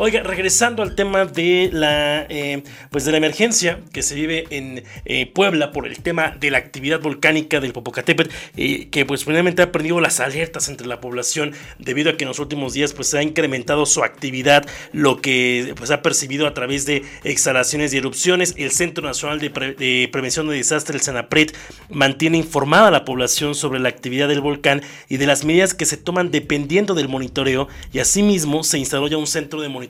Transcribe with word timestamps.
Oiga, 0.00 0.22
regresando 0.22 0.84
al 0.84 0.94
tema 0.94 1.24
de 1.24 1.70
la, 1.72 2.24
eh, 2.28 2.62
pues 2.88 3.04
de 3.04 3.10
la 3.10 3.16
emergencia 3.16 3.80
que 3.92 4.02
se 4.02 4.14
vive 4.14 4.46
en 4.50 4.84
eh, 5.04 5.26
Puebla 5.26 5.72
por 5.72 5.88
el 5.88 5.98
tema 5.98 6.36
de 6.38 6.52
la 6.52 6.58
actividad 6.58 7.00
volcánica 7.00 7.58
del 7.58 7.72
Popocatépetl, 7.72 8.30
eh, 8.56 8.90
que 8.90 9.04
pues 9.04 9.24
finalmente 9.24 9.60
ha 9.60 9.72
perdido 9.72 9.98
las 10.00 10.20
alertas 10.20 10.68
entre 10.68 10.86
la 10.86 11.00
población 11.00 11.52
debido 11.80 12.10
a 12.10 12.16
que 12.16 12.22
en 12.22 12.28
los 12.28 12.38
últimos 12.38 12.74
días 12.74 12.92
pues 12.92 13.08
se 13.08 13.18
ha 13.18 13.24
incrementado 13.24 13.86
su 13.86 14.04
actividad, 14.04 14.64
lo 14.92 15.20
que 15.20 15.74
pues 15.76 15.90
ha 15.90 16.00
percibido 16.00 16.46
a 16.46 16.54
través 16.54 16.86
de 16.86 17.02
exhalaciones 17.24 17.92
y 17.92 17.96
erupciones. 17.96 18.54
El 18.56 18.70
Centro 18.70 19.04
Nacional 19.04 19.40
de, 19.40 20.08
Prevención 20.12 20.46
de 20.46 20.54
Desastres, 20.54 21.00
el 21.00 21.02
SANAPRED, 21.06 21.50
mantiene 21.90 22.38
informada 22.38 22.86
a 22.86 22.92
la 22.92 23.04
población 23.04 23.56
sobre 23.56 23.80
la 23.80 23.88
actividad 23.88 24.28
del 24.28 24.42
volcán 24.42 24.80
y 25.08 25.16
de 25.16 25.26
las 25.26 25.44
medidas 25.44 25.74
que 25.74 25.86
se 25.86 25.96
toman 25.96 26.30
dependiendo 26.30 26.94
del 26.94 27.08
monitoreo 27.08 27.66
y 27.92 27.98
asimismo 27.98 28.62
se 28.62 28.78
instaló 28.78 29.08
ya 29.08 29.16
un 29.16 29.26
centro 29.26 29.60
de 29.60 29.68
monitoreo 29.68 29.87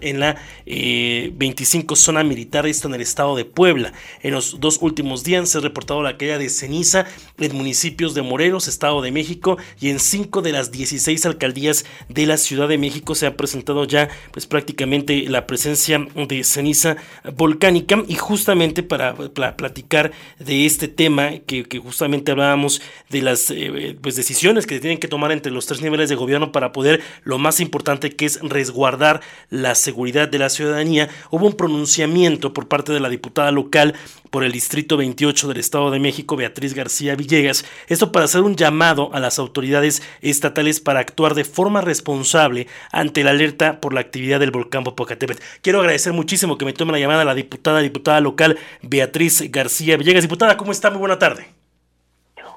En 0.00 0.20
la 0.20 0.36
25 0.66 1.94
eh, 1.94 1.96
zona 1.96 2.24
militar, 2.24 2.66
esto 2.66 2.88
en 2.88 2.94
el 2.94 3.00
estado 3.00 3.36
de 3.36 3.44
Puebla. 3.44 3.92
En 4.22 4.32
los 4.32 4.60
dos 4.60 4.78
últimos 4.80 5.24
días 5.24 5.48
se 5.48 5.58
ha 5.58 5.60
reportado 5.60 6.02
la 6.02 6.16
caída 6.16 6.38
de 6.38 6.48
ceniza 6.48 7.06
en 7.38 7.56
municipios 7.56 8.14
de 8.14 8.22
Morelos, 8.22 8.68
Estado 8.68 9.02
de 9.02 9.12
México, 9.12 9.58
y 9.80 9.90
en 9.90 9.98
cinco 9.98 10.42
de 10.42 10.52
las 10.52 10.70
16 10.70 11.26
alcaldías 11.26 11.84
de 12.08 12.26
la 12.26 12.36
Ciudad 12.36 12.68
de 12.68 12.78
México 12.78 13.14
se 13.14 13.26
ha 13.26 13.36
presentado 13.36 13.84
ya 13.84 14.08
pues 14.32 14.46
prácticamente 14.46 15.28
la 15.28 15.46
presencia 15.46 16.06
de 16.14 16.44
ceniza 16.44 16.96
volcánica 17.36 18.02
y 18.08 18.14
justamente 18.14 18.82
para, 18.82 19.14
platicar 19.14 20.12
de 20.38 20.66
este 20.66 20.88
tema 20.88 21.30
que, 21.46 21.64
justamente 21.82 22.32
hablábamos 22.32 22.80
de 23.10 23.22
las 23.22 23.50
eh, 23.50 23.96
pues 24.00 24.16
decisiones 24.16 24.66
que 24.66 24.80
tienen 24.80 24.98
que 24.98 25.08
tomar 25.08 25.32
entre 25.32 25.52
los 25.52 25.66
tres 25.66 25.82
niveles 25.82 26.08
de 26.08 26.14
gobierno 26.14 26.52
para 26.52 26.72
poder 26.72 27.00
lo 27.24 27.38
más 27.38 27.60
importante 27.60 28.14
que 28.14 28.26
es 28.26 28.40
resguardar 28.40 28.93
dar 28.96 29.20
la 29.50 29.74
seguridad 29.74 30.28
de 30.28 30.38
la 30.38 30.48
ciudadanía, 30.48 31.08
hubo 31.30 31.46
un 31.46 31.54
pronunciamiento 31.54 32.52
por 32.52 32.68
parte 32.68 32.92
de 32.92 33.00
la 33.00 33.08
diputada 33.08 33.50
local 33.50 33.94
por 34.30 34.42
el 34.42 34.50
Distrito 34.50 34.96
28 34.96 35.46
del 35.46 35.58
Estado 35.58 35.92
de 35.92 36.00
México, 36.00 36.34
Beatriz 36.34 36.74
García 36.74 37.14
Villegas, 37.14 37.64
esto 37.86 38.10
para 38.10 38.24
hacer 38.24 38.40
un 38.40 38.56
llamado 38.56 39.10
a 39.12 39.20
las 39.20 39.38
autoridades 39.38 40.02
estatales 40.22 40.80
para 40.80 40.98
actuar 40.98 41.34
de 41.34 41.44
forma 41.44 41.82
responsable 41.82 42.66
ante 42.90 43.22
la 43.22 43.30
alerta 43.30 43.80
por 43.80 43.94
la 43.94 44.00
actividad 44.00 44.40
del 44.40 44.50
volcán 44.50 44.82
Popocatépetl. 44.82 45.40
Quiero 45.62 45.78
agradecer 45.78 46.12
muchísimo 46.12 46.58
que 46.58 46.64
me 46.64 46.72
tome 46.72 46.90
la 46.90 46.98
llamada 46.98 47.24
la 47.24 47.34
diputada, 47.34 47.78
diputada 47.80 48.20
local 48.20 48.58
Beatriz 48.82 49.50
García 49.52 49.96
Villegas. 49.96 50.22
Diputada, 50.24 50.56
¿cómo 50.56 50.72
está? 50.72 50.90
Muy 50.90 50.98
buena 50.98 51.18
tarde. 51.18 51.46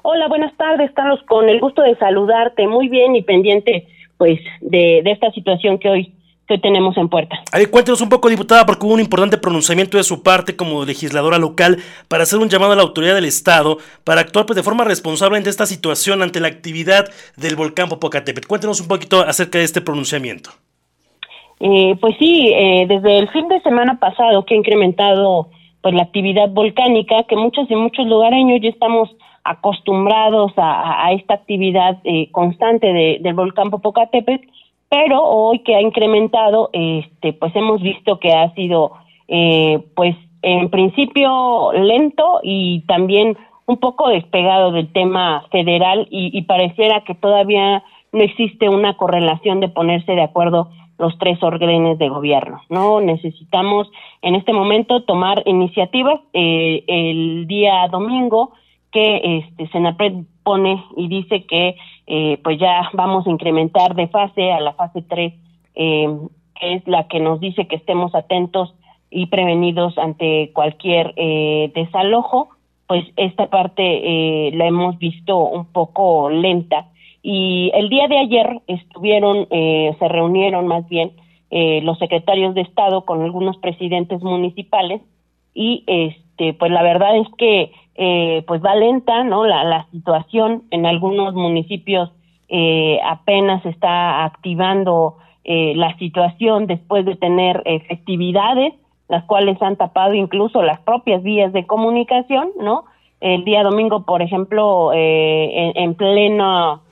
Hola, 0.02 0.26
buenas 0.28 0.56
tardes, 0.56 0.90
Carlos. 0.92 1.20
Con 1.28 1.48
el 1.48 1.60
gusto 1.60 1.82
de 1.82 1.96
saludarte. 1.96 2.66
Muy 2.66 2.88
bien 2.88 3.14
y 3.14 3.22
pendiente, 3.22 3.86
pues, 4.16 4.40
de 4.60 5.02
esta 5.04 5.30
situación 5.30 5.78
que 5.78 5.88
hoy 5.88 6.17
que 6.48 6.58
tenemos 6.58 6.96
en 6.96 7.08
puerta. 7.08 7.38
A 7.52 7.58
ver, 7.58 7.70
cuéntenos 7.70 8.00
un 8.00 8.08
poco, 8.08 8.28
diputada, 8.28 8.64
porque 8.64 8.86
hubo 8.86 8.94
un 8.94 9.00
importante 9.00 9.36
pronunciamiento 9.36 9.98
de 9.98 10.02
su 10.02 10.22
parte 10.22 10.56
como 10.56 10.84
legisladora 10.84 11.38
local 11.38 11.78
para 12.08 12.22
hacer 12.22 12.38
un 12.38 12.48
llamado 12.48 12.72
a 12.72 12.76
la 12.76 12.82
autoridad 12.82 13.14
del 13.14 13.26
Estado 13.26 13.76
para 14.04 14.22
actuar 14.22 14.46
pues, 14.46 14.56
de 14.56 14.62
forma 14.62 14.84
responsable 14.84 15.36
ante 15.36 15.50
esta 15.50 15.66
situación, 15.66 16.22
ante 16.22 16.40
la 16.40 16.48
actividad 16.48 17.08
del 17.36 17.54
volcán 17.54 17.88
Popocatépetl. 17.88 18.48
Cuéntenos 18.48 18.80
un 18.80 18.88
poquito 18.88 19.20
acerca 19.20 19.58
de 19.58 19.64
este 19.64 19.82
pronunciamiento. 19.82 20.50
Eh, 21.60 21.96
pues 22.00 22.16
sí, 22.18 22.52
eh, 22.54 22.86
desde 22.88 23.18
el 23.18 23.28
fin 23.30 23.48
de 23.48 23.60
semana 23.60 23.98
pasado 23.98 24.44
que 24.44 24.54
ha 24.54 24.58
incrementado 24.58 25.48
pues 25.82 25.94
la 25.94 26.02
actividad 26.02 26.48
volcánica, 26.48 27.24
que 27.24 27.36
muchos 27.36 27.70
y 27.70 27.76
muchos 27.76 28.06
lugareños 28.06 28.60
ya 28.62 28.70
estamos 28.70 29.10
acostumbrados 29.44 30.52
a, 30.56 31.12
esta 31.12 31.34
actividad 31.34 31.98
eh, 32.04 32.30
constante 32.32 33.18
del 33.20 33.34
volcán 33.34 33.70
Popocatépetl, 33.70 34.46
pero 34.88 35.22
hoy 35.22 35.60
que 35.60 35.74
ha 35.74 35.80
incrementado, 35.80 36.70
este, 36.72 37.32
pues 37.32 37.54
hemos 37.54 37.80
visto 37.82 38.18
que 38.18 38.32
ha 38.32 38.52
sido, 38.54 38.92
eh, 39.28 39.80
pues 39.94 40.16
en 40.42 40.70
principio 40.70 41.72
lento 41.72 42.40
y 42.42 42.80
también 42.86 43.36
un 43.66 43.76
poco 43.78 44.08
despegado 44.08 44.72
del 44.72 44.90
tema 44.92 45.44
federal 45.50 46.08
y, 46.10 46.36
y 46.36 46.42
pareciera 46.42 47.04
que 47.04 47.14
todavía 47.14 47.82
no 48.12 48.22
existe 48.22 48.68
una 48.68 48.96
correlación 48.96 49.60
de 49.60 49.68
ponerse 49.68 50.12
de 50.12 50.22
acuerdo 50.22 50.70
los 50.98 51.16
tres 51.18 51.40
órdenes 51.42 51.98
de 51.98 52.08
gobierno, 52.08 52.60
¿no? 52.68 53.00
Necesitamos 53.00 53.88
en 54.20 54.34
este 54.34 54.52
momento 54.52 55.04
tomar 55.04 55.42
iniciativas. 55.46 56.20
Eh, 56.32 56.84
el 56.88 57.46
día 57.46 57.86
domingo 57.88 58.52
que 58.92 59.38
este 59.38 59.68
Senapred 59.68 60.24
pone 60.42 60.82
y 60.96 61.08
dice 61.08 61.44
que 61.44 61.76
eh, 62.06 62.38
pues 62.42 62.58
ya 62.58 62.88
vamos 62.94 63.26
a 63.26 63.30
incrementar 63.30 63.94
de 63.94 64.08
fase 64.08 64.50
a 64.52 64.60
la 64.60 64.72
fase 64.72 65.02
3, 65.02 65.34
eh, 65.74 66.08
que 66.58 66.74
es 66.74 66.86
la 66.88 67.06
que 67.08 67.20
nos 67.20 67.40
dice 67.40 67.66
que 67.66 67.76
estemos 67.76 68.14
atentos 68.14 68.74
y 69.10 69.26
prevenidos 69.26 69.96
ante 69.98 70.52
cualquier 70.52 71.14
eh, 71.16 71.70
desalojo, 71.74 72.48
pues 72.86 73.04
esta 73.16 73.48
parte 73.48 73.82
eh, 73.82 74.50
la 74.54 74.66
hemos 74.66 74.98
visto 74.98 75.38
un 75.38 75.66
poco 75.66 76.30
lenta. 76.30 76.88
Y 77.22 77.70
el 77.74 77.88
día 77.90 78.08
de 78.08 78.18
ayer 78.18 78.62
estuvieron, 78.66 79.46
eh, 79.50 79.94
se 79.98 80.08
reunieron 80.08 80.66
más 80.66 80.88
bien 80.88 81.12
eh, 81.50 81.80
los 81.82 81.98
secretarios 81.98 82.54
de 82.54 82.62
Estado 82.62 83.04
con 83.04 83.22
algunos 83.22 83.56
presidentes 83.58 84.22
municipales 84.22 85.02
y 85.54 85.82
este 85.86 86.52
pues 86.54 86.70
la 86.70 86.82
verdad 86.82 87.16
es 87.16 87.26
que 87.36 87.72
eh, 88.00 88.44
pues 88.46 88.64
va 88.64 88.76
lenta, 88.76 89.24
¿no? 89.24 89.44
La, 89.44 89.86
situación 89.90 90.62
en 90.70 90.86
algunos 90.86 91.34
municipios 91.34 92.10
eh, 92.48 93.00
apenas 93.04 93.66
está 93.66 94.24
activando 94.24 95.16
eh, 95.42 95.72
la 95.74 95.96
situación 95.98 96.68
después 96.68 97.04
de 97.04 97.16
tener 97.16 97.60
eh, 97.64 97.80
festividades, 97.80 98.72
las 99.08 99.24
cuales 99.24 99.60
han 99.60 99.74
tapado 99.74 100.14
incluso 100.14 100.62
las 100.62 100.78
propias 100.80 101.24
vías 101.24 101.52
de 101.52 101.66
comunicación, 101.66 102.50
¿no? 102.60 102.84
El 103.20 103.44
día 103.44 103.64
domingo, 103.64 104.04
por 104.04 104.22
ejemplo, 104.22 104.92
eh, 104.94 105.72
en, 105.74 105.82
en 105.82 105.94
pleno 105.96 106.82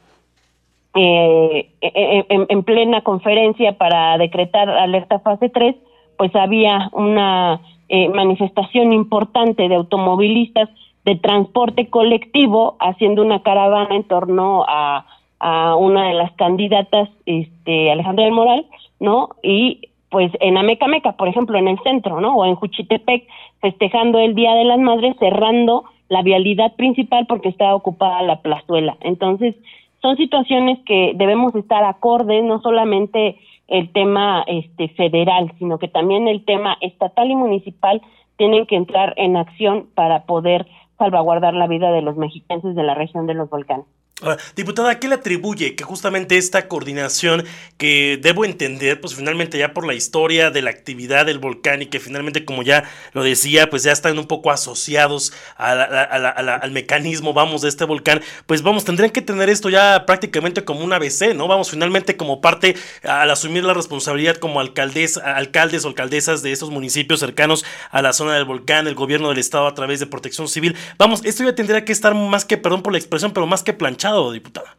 eh, 0.93 1.71
en, 1.83 2.47
en, 2.49 2.63
plena 2.65 3.03
conferencia 3.03 3.79
para 3.79 4.19
decretar 4.19 4.69
alerta 4.71 5.21
fase 5.21 5.51
3, 5.51 5.77
pues 6.17 6.35
había 6.35 6.89
una 6.93 7.61
eh, 7.89 8.09
manifestación 8.09 8.93
importante 8.93 9.69
de 9.69 9.77
automovilistas 9.77 10.69
de 11.07 11.15
transporte 11.15 11.89
colectivo 11.89 12.77
haciendo 12.81 13.23
una 13.23 13.41
caravana 13.43 13.95
en 13.95 14.03
torno 14.03 14.65
a, 14.69 15.07
a 15.39 15.77
una 15.77 16.09
de 16.09 16.15
las 16.15 16.33
candidatas, 16.33 17.09
este, 17.25 17.93
Alejandra 17.93 18.25
del 18.25 18.35
Moral, 18.35 18.67
¿no? 18.99 19.31
Y 19.43 19.89
pues 20.11 20.33
en 20.41 20.59
Amecameca, 20.59 21.13
por 21.13 21.29
ejemplo, 21.29 21.57
en 21.59 21.69
el 21.69 21.79
centro, 21.85 22.21
¿no? 22.21 22.35
O 22.35 22.45
en 22.45 22.57
Juchitepec, 22.57 23.25
festejando 23.61 24.19
el 24.19 24.35
Día 24.35 24.55
de 24.55 24.65
las 24.65 24.81
Madres, 24.81 25.17
cerrando 25.21 25.85
la 26.09 26.23
vialidad 26.23 26.75
principal 26.75 27.27
porque 27.27 27.49
estaba 27.49 27.75
ocupada 27.75 28.23
la 28.23 28.41
plazuela. 28.41 28.97
Entonces, 29.01 29.55
son 30.03 30.17
situaciones 30.17 30.79
que 30.87 31.13
debemos 31.15 31.55
estar 31.55 31.85
acordes, 31.85 32.43
no 32.43 32.61
solamente 32.61 33.37
el 33.69 33.93
tema 33.93 34.45
este 34.49 34.89
federal, 34.89 35.53
sino 35.59 35.79
que 35.79 35.89
también 35.89 36.27
el 36.27 36.45
tema 36.45 36.77
estatal 36.81 37.31
y 37.31 37.37
municipal 37.37 38.03
tienen 38.37 38.67
que 38.67 38.77
entrar 38.77 39.15
en 39.17 39.37
acción 39.37 39.87
para 39.95 40.25
poder 40.25 40.67
salvaguardar 40.99 41.55
la 41.55 41.67
vida 41.67 41.91
de 41.91 42.03
los 42.03 42.17
mexicanos 42.17 42.75
de 42.75 42.83
la 42.83 42.95
región 42.95 43.27
de 43.27 43.35
los 43.35 43.51
volcanes. 43.51 43.87
Ahora, 44.23 44.39
diputada, 44.55 44.99
¿qué 44.99 45.09
le 45.09 45.17
atribuye 45.17 45.77
que 45.77 45.85
justamente 45.85 46.39
esta 46.39 46.69
coordinación 46.69 47.45
que 47.77 48.19
debo 48.23 48.47
entender, 48.47 48.99
pues 48.99 49.15
finalmente 49.15 49.59
ya 49.59 49.75
por 49.75 49.87
la 49.87 49.93
historia 49.93 50.51
de 50.51 50.63
la 50.63 50.71
actividad 50.71 51.27
del 51.27 51.39
volcán 51.39 51.83
y 51.83 51.87
que 51.87 52.01
finalmente, 52.01 52.47
como 52.47 52.63
ya 52.63 52.85
lo 53.13 53.23
decía, 53.23 53.69
pues 53.69 53.83
ya 53.83 53.93
están 53.93 54.19
un 54.19 54.27
poco 54.27 54.51
asociados 54.51 55.35
a 55.59 55.73
a 55.73 56.05
a 56.05 56.55
al 56.57 56.71
mecanismo, 56.71 57.35
vamos, 57.35 57.61
de 57.61 57.69
este 57.69 57.85
volcán, 57.85 58.23
pues 58.47 58.63
vamos, 58.63 58.87
tendrían 58.87 59.11
que 59.11 59.21
tener 59.21 59.51
esto 59.51 59.69
ya 59.69 60.07
prácticamente 60.07 60.65
como 60.65 60.83
un 60.83 60.95
ABC, 60.95 61.35
¿no? 61.35 61.47
Vamos, 61.47 61.71
finalmente 61.71 62.17
como 62.17 62.41
parte, 62.41 62.75
al 63.03 63.31
asumir 63.31 63.65
la 63.65 63.75
responsabilidad 63.75 64.37
como 64.37 64.61
alcaldes, 64.61 65.19
alcaldes 65.19 65.85
o 65.85 65.89
alcaldesas 65.89 66.43
de 66.43 66.53
estos 66.53 66.71
municipios 66.71 67.21
cercanos 67.21 67.67
a 67.91 68.01
la 68.01 68.15
zona 68.15 68.37
del 68.37 68.47
volcán, 68.47 68.87
el 68.87 68.95
gobierno 68.95 69.29
del 69.29 69.37
estado 69.37 69.67
a 69.67 69.75
través 69.75 70.01
de 70.01 70.07
protección 70.07 70.49
civil, 70.49 70.75
vamos, 70.97 71.21
esto 71.23 71.45
ya 71.45 71.55
tendría 71.55 71.85
que 71.85 71.93
estar 71.93 72.15
más 72.15 72.47
que, 72.47 72.57
perdón 72.57 72.83
por 72.83 72.93
la 72.93 72.99
expresión, 72.99 73.33
pero 73.35 73.47
más 73.47 73.63
que 73.63 73.75
planchado 73.75 74.06
diputada. 74.33 74.77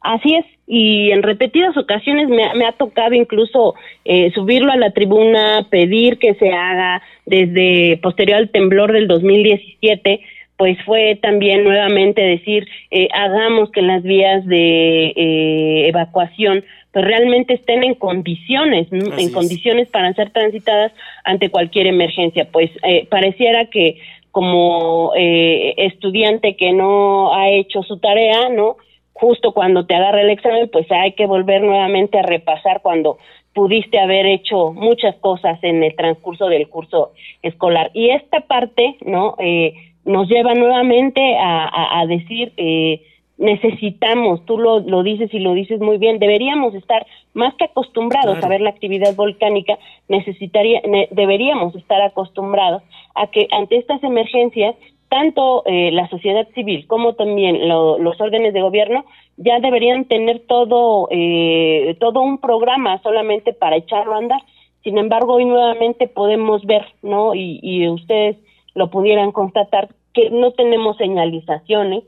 Así 0.00 0.34
es, 0.34 0.44
y 0.66 1.10
en 1.10 1.22
repetidas 1.22 1.76
ocasiones 1.76 2.28
me, 2.28 2.54
me 2.54 2.66
ha 2.66 2.72
tocado 2.72 3.14
incluso 3.14 3.74
eh, 4.04 4.30
subirlo 4.32 4.70
a 4.72 4.76
la 4.76 4.92
tribuna, 4.92 5.66
pedir 5.70 6.18
que 6.18 6.34
se 6.34 6.52
haga 6.52 7.02
desde 7.26 7.98
posterior 8.02 8.38
al 8.38 8.50
temblor 8.50 8.92
del 8.92 9.08
2017, 9.08 10.20
pues 10.58 10.76
fue 10.84 11.16
también 11.22 11.62
nuevamente 11.62 12.20
decir, 12.20 12.68
eh, 12.90 13.08
hagamos 13.14 13.70
que 13.70 13.80
las 13.80 14.02
vías 14.02 14.44
de 14.46 15.12
eh, 15.16 15.88
evacuación 15.88 16.64
pues 16.92 17.04
realmente 17.04 17.54
estén 17.54 17.84
en 17.84 17.94
condiciones, 17.94 18.88
en 18.90 19.32
condiciones 19.32 19.88
para 19.88 20.12
ser 20.14 20.30
transitadas 20.30 20.90
ante 21.22 21.50
cualquier 21.50 21.86
emergencia. 21.86 22.48
Pues 22.50 22.70
eh, 22.82 23.06
pareciera 23.10 23.66
que 23.66 24.00
como 24.30 25.12
eh, 25.16 25.74
estudiante 25.76 26.56
que 26.56 26.72
no 26.72 27.34
ha 27.34 27.48
hecho 27.50 27.82
su 27.82 27.98
tarea, 27.98 28.48
¿no? 28.48 28.76
Justo 29.12 29.52
cuando 29.52 29.86
te 29.86 29.94
agarra 29.94 30.22
el 30.22 30.30
examen, 30.30 30.68
pues 30.72 30.90
hay 30.90 31.12
que 31.12 31.26
volver 31.26 31.62
nuevamente 31.62 32.18
a 32.18 32.22
repasar 32.22 32.82
cuando 32.82 33.18
pudiste 33.52 33.98
haber 33.98 34.26
hecho 34.26 34.72
muchas 34.72 35.16
cosas 35.16 35.58
en 35.62 35.82
el 35.82 35.96
transcurso 35.96 36.46
del 36.46 36.68
curso 36.68 37.12
escolar. 37.42 37.90
Y 37.94 38.10
esta 38.10 38.40
parte, 38.40 38.96
¿no? 39.04 39.34
Eh, 39.40 39.74
nos 40.04 40.28
lleva 40.28 40.54
nuevamente 40.54 41.36
a, 41.36 42.00
a, 42.00 42.06
decir, 42.06 42.52
eh, 42.56 43.02
necesitamos, 43.38 44.44
tú 44.44 44.58
lo, 44.58 44.80
lo, 44.80 45.02
dices 45.02 45.32
y 45.32 45.38
lo 45.38 45.54
dices 45.54 45.80
muy 45.80 45.96
bien, 45.96 46.18
deberíamos 46.18 46.74
estar 46.74 47.06
más 47.34 47.54
que 47.54 47.64
acostumbrados 47.64 48.42
a 48.42 48.48
ver 48.48 48.60
la 48.60 48.70
actividad 48.70 49.14
volcánica, 49.14 49.78
necesitaría, 50.08 50.82
deberíamos 51.12 51.74
estar 51.76 52.02
acostumbrados 52.02 52.82
a 53.14 53.28
que 53.28 53.46
ante 53.52 53.76
estas 53.76 54.02
emergencias, 54.02 54.74
tanto 55.08 55.62
eh, 55.66 55.90
la 55.92 56.08
sociedad 56.08 56.46
civil 56.54 56.86
como 56.86 57.14
también 57.14 57.68
los 57.68 58.20
órdenes 58.20 58.52
de 58.52 58.60
gobierno 58.60 59.06
ya 59.38 59.58
deberían 59.60 60.04
tener 60.04 60.40
todo, 60.40 61.08
eh, 61.10 61.96
todo 62.00 62.20
un 62.20 62.38
programa 62.38 63.00
solamente 63.02 63.54
para 63.54 63.76
echarlo 63.76 64.14
a 64.14 64.18
andar. 64.18 64.42
Sin 64.82 64.98
embargo, 64.98 65.34
hoy 65.34 65.44
nuevamente 65.44 66.08
podemos 66.08 66.64
ver, 66.66 66.84
¿no? 67.02 67.34
Y, 67.34 67.60
y 67.62 67.88
ustedes 67.88 68.36
lo 68.74 68.90
pudieran 68.90 69.32
constatar, 69.32 69.88
que 70.12 70.30
no 70.30 70.52
tenemos 70.52 70.96
señalizaciones, 70.96 72.04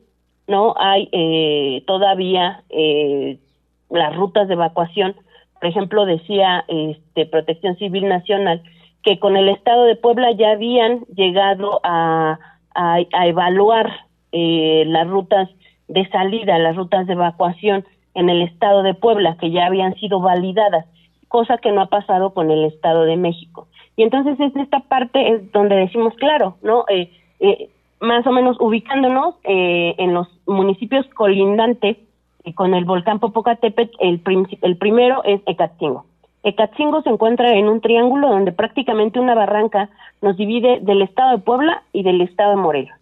no 0.50 0.75
hay 0.76 1.08
eh, 1.12 1.82
todavía 1.87 2.62
eh, 2.69 3.38
las 3.88 4.14
rutas 4.17 4.49
de 4.49 4.55
evacuación. 4.55 5.14
Por 5.61 5.69
ejemplo, 5.69 6.05
decía 6.05 6.64
este, 6.69 7.26
Protección 7.26 7.76
Civil 7.76 8.08
Nacional 8.08 8.62
que 9.02 9.19
con 9.19 9.37
el 9.37 9.49
Estado 9.49 9.85
de 9.85 9.97
Puebla 9.97 10.32
ya 10.32 10.50
habían 10.50 11.05
llegado 11.14 11.81
a, 11.85 12.38
a, 12.75 13.26
evaluar 13.26 13.91
eh, 14.32 14.85
las 14.87 15.08
rutas 15.08 15.49
de 15.88 16.06
salida, 16.08 16.58
las 16.58 16.76
rutas 16.76 17.06
de 17.06 17.14
evacuación 17.14 17.85
en 18.14 18.29
el 18.29 18.43
Estado 18.43 18.82
de 18.82 18.94
Puebla, 18.94 19.37
que 19.41 19.50
ya 19.50 19.67
habían 19.67 19.94
sido 19.94 20.20
validadas, 20.20 20.85
cosa 21.29 21.58
que 21.58 21.73
no 21.73 21.82
ha 21.82 21.87
pasado 21.87 22.35
con 22.35 22.50
el 22.50 22.64
Estado 22.64 23.05
de 23.05 23.17
México. 23.17 23.69
Y 23.97 24.02
entonces 24.02 24.38
es 24.38 24.55
esta 24.56 24.81
parte 24.81 25.35
es 25.35 25.52
donde 25.52 25.76
decimos, 25.76 26.14
claro, 26.14 26.56
¿no? 26.62 26.85
Eh, 26.88 27.11
eh, 27.41 27.70
más 28.00 28.26
o 28.26 28.32
menos 28.32 28.56
ubicándonos 28.61 29.35
eh, 29.44 29.94
en 29.99 30.14
los 30.14 30.29
municipios 30.47 31.06
colindantes 31.14 31.99
eh, 32.44 32.55
con 32.55 32.75
el 32.75 32.85
volcán 32.85 33.19
Popocatépetl, 33.19 33.97
el, 34.00 34.23
el 34.62 34.76
primero 34.76 35.23
es 35.25 35.41
Ecatzingo. 35.47 36.05
Ecatzingo 36.43 37.02
se 37.02 37.11
encuentra 37.11 37.52
en 37.52 37.69
un 37.69 37.81
triángulo 37.81 38.31
donde 38.31 38.52
prácticamente 38.52 39.20
una 39.20 39.35
barranca 39.35 39.91
nos 40.23 40.37
divide 40.37 40.81
del 40.81 41.02
estado 41.02 41.32
de 41.32 41.43
Puebla 41.43 41.82
y 41.93 42.02
del 42.02 42.23
estado 42.23 42.50
de 42.50 42.56
Morelos. 42.56 42.97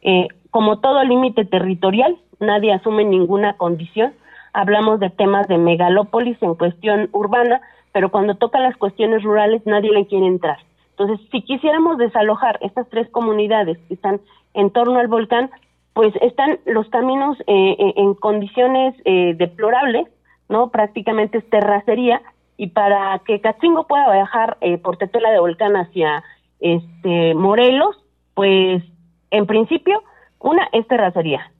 Eh, 0.00 0.28
como 0.50 0.78
todo 0.78 1.04
límite 1.04 1.44
territorial, 1.44 2.16
nadie 2.40 2.72
asume 2.72 3.04
ninguna 3.04 3.54
condición. 3.54 4.14
Hablamos 4.54 5.00
de 5.00 5.10
temas 5.10 5.46
de 5.48 5.58
megalópolis 5.58 6.42
en 6.42 6.54
cuestión 6.54 7.10
urbana, 7.12 7.60
pero 7.92 8.10
cuando 8.10 8.36
toca 8.36 8.58
las 8.60 8.76
cuestiones 8.76 9.22
rurales 9.22 9.60
nadie 9.66 9.92
le 9.92 10.06
quiere 10.06 10.26
entrar. 10.26 10.58
Entonces, 10.98 11.24
si 11.30 11.42
quisiéramos 11.42 11.96
desalojar 11.96 12.58
estas 12.60 12.88
tres 12.88 13.08
comunidades 13.10 13.78
que 13.86 13.94
están 13.94 14.20
en 14.54 14.70
torno 14.70 14.98
al 14.98 15.06
volcán, 15.06 15.50
pues 15.92 16.12
están 16.20 16.58
los 16.66 16.88
caminos 16.88 17.38
eh, 17.46 17.76
eh, 17.78 17.94
en 17.96 18.14
condiciones 18.14 18.94
eh, 19.04 19.34
deplorables, 19.36 20.08
¿no? 20.48 20.70
Prácticamente 20.70 21.38
es 21.38 21.50
terracería 21.50 22.20
y 22.56 22.68
para 22.68 23.20
que 23.20 23.40
Catzingo 23.40 23.86
pueda 23.86 24.12
viajar 24.12 24.58
por 24.82 24.96
Tetela 24.96 25.30
de 25.30 25.38
Volcán 25.38 25.76
hacia 25.76 26.24
este 26.58 27.34
Morelos, 27.34 27.96
pues 28.34 28.82
en 29.30 29.46
principio 29.46 30.02
una 30.40 30.68
es 30.72 30.86
terracería 30.88 31.52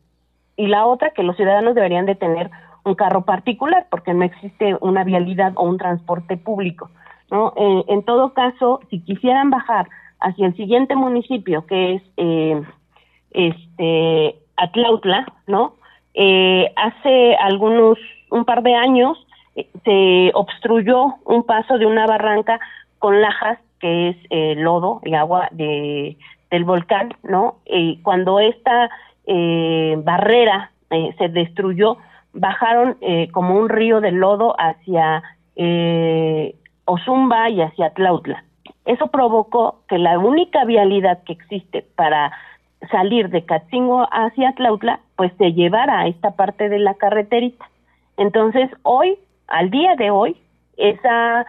y 0.56 0.66
la 0.66 0.86
otra 0.86 1.10
que 1.10 1.22
los 1.22 1.36
ciudadanos 1.36 1.76
deberían 1.76 2.06
de 2.06 2.16
tener 2.16 2.50
un 2.84 2.96
carro 2.96 3.24
particular 3.24 3.86
porque 3.90 4.14
no 4.14 4.24
existe 4.24 4.76
una 4.80 5.04
vialidad 5.04 5.52
o 5.54 5.62
un 5.62 5.78
transporte 5.78 6.36
público, 6.36 6.90
¿no? 7.30 7.52
en 7.56 8.02
todo 8.04 8.32
caso, 8.32 8.80
si 8.90 9.00
quisieran 9.00 9.50
bajar 9.50 9.88
hacia 10.20 10.46
el 10.46 10.56
siguiente 10.56 10.96
municipio 10.96 11.66
que 11.66 11.94
es 11.94 12.02
eh, 12.16 12.62
este 13.30 14.36
Atlautla, 14.56 15.32
¿no? 15.46 15.74
Eh, 16.14 16.72
hace 16.76 17.36
algunos, 17.36 17.98
un 18.30 18.44
par 18.44 18.62
de 18.62 18.74
años, 18.74 19.16
eh, 19.54 19.68
se 19.84 20.30
obstruyó 20.34 21.14
un 21.24 21.44
paso 21.44 21.78
de 21.78 21.86
una 21.86 22.06
barranca 22.06 22.58
con 22.98 23.20
lajas, 23.20 23.58
que 23.78 24.08
es 24.08 24.16
eh, 24.30 24.54
lodo 24.56 25.00
y 25.04 25.14
agua 25.14 25.48
de, 25.52 26.16
del 26.50 26.64
volcán, 26.64 27.14
¿no? 27.22 27.58
Y 27.66 27.98
cuando 28.02 28.40
esta 28.40 28.90
barrera 29.24 30.72
se 30.88 31.28
destruyó, 31.28 31.98
bajaron 32.32 32.96
como 33.30 33.56
un 33.58 33.68
río 33.68 34.00
de 34.00 34.10
lodo 34.10 34.56
hacia 34.58 35.22
Ozumba 36.88 37.50
y 37.50 37.60
hacia 37.60 37.86
Atlautla. 37.86 38.44
Eso 38.84 39.08
provocó 39.08 39.82
que 39.86 39.98
la 39.98 40.18
única 40.18 40.64
vialidad 40.64 41.22
que 41.24 41.34
existe 41.34 41.84
para 41.94 42.32
salir 42.90 43.28
de 43.28 43.44
Catzingo 43.44 44.08
hacia 44.10 44.52
Tlautla, 44.52 45.00
pues 45.16 45.32
se 45.36 45.52
llevara 45.52 46.00
a 46.00 46.06
esta 46.06 46.30
parte 46.32 46.68
de 46.68 46.78
la 46.78 46.94
carreterita. 46.94 47.68
Entonces, 48.16 48.70
hoy, 48.82 49.18
al 49.46 49.70
día 49.70 49.94
de 49.96 50.10
hoy, 50.10 50.36
esa, 50.78 51.44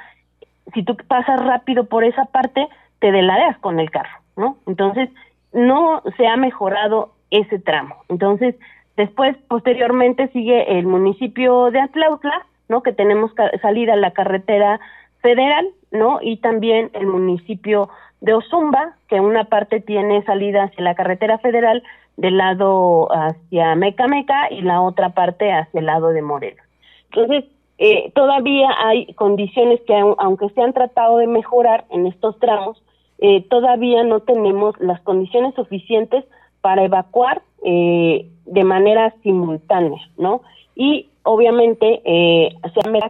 si 0.73 0.83
tú 0.83 0.97
pasas 1.07 1.39
rápido 1.39 1.85
por 1.85 2.03
esa 2.03 2.25
parte, 2.25 2.67
te 2.99 3.11
deladeas 3.11 3.57
con 3.59 3.79
el 3.79 3.89
carro, 3.89 4.19
¿no? 4.35 4.57
Entonces, 4.67 5.09
no 5.53 6.01
se 6.17 6.27
ha 6.27 6.35
mejorado 6.35 7.13
ese 7.31 7.59
tramo. 7.59 7.95
Entonces, 8.09 8.55
después, 8.97 9.37
posteriormente, 9.47 10.27
sigue 10.29 10.77
el 10.77 10.85
municipio 10.87 11.71
de 11.71 11.79
Atlautla, 11.79 12.45
¿no? 12.67 12.83
Que 12.83 12.91
tenemos 12.91 13.31
salida 13.61 13.93
a 13.93 13.97
la 13.97 14.11
carretera 14.11 14.79
federal, 15.21 15.67
¿no? 15.91 16.19
Y 16.21 16.37
también 16.37 16.89
el 16.93 17.07
municipio 17.07 17.89
de 18.21 18.33
Ozumba, 18.33 18.95
que 19.07 19.19
una 19.19 19.45
parte 19.45 19.79
tiene 19.79 20.23
salida 20.23 20.63
hacia 20.63 20.83
la 20.83 20.95
carretera 20.95 21.37
federal 21.39 21.83
del 22.17 22.37
lado 22.37 23.07
hacia 23.11 23.75
Meca 23.75 24.07
Meca 24.07 24.51
y 24.51 24.61
la 24.61 24.81
otra 24.81 25.09
parte 25.09 25.51
hacia 25.51 25.79
el 25.79 25.85
lado 25.85 26.09
de 26.09 26.21
Morelos. 26.21 26.65
Entonces, 27.11 27.45
eh, 27.77 28.11
todavía 28.13 28.69
hay 28.83 29.13
condiciones 29.13 29.79
que, 29.87 29.95
aunque 30.17 30.49
se 30.49 30.61
han 30.61 30.73
tratado 30.73 31.17
de 31.17 31.27
mejorar 31.27 31.85
en 31.89 32.07
estos 32.07 32.37
tramos, 32.39 32.81
eh, 33.19 33.45
todavía 33.49 34.03
no 34.03 34.21
tenemos 34.21 34.75
las 34.79 34.99
condiciones 35.01 35.55
suficientes 35.55 36.25
para 36.61 36.83
evacuar 36.83 37.41
eh, 37.63 38.27
de 38.45 38.63
manera 38.63 39.13
simultánea, 39.23 39.99
¿no? 40.17 40.41
Y 40.75 41.09
obviamente, 41.23 42.01
eh, 42.05 42.55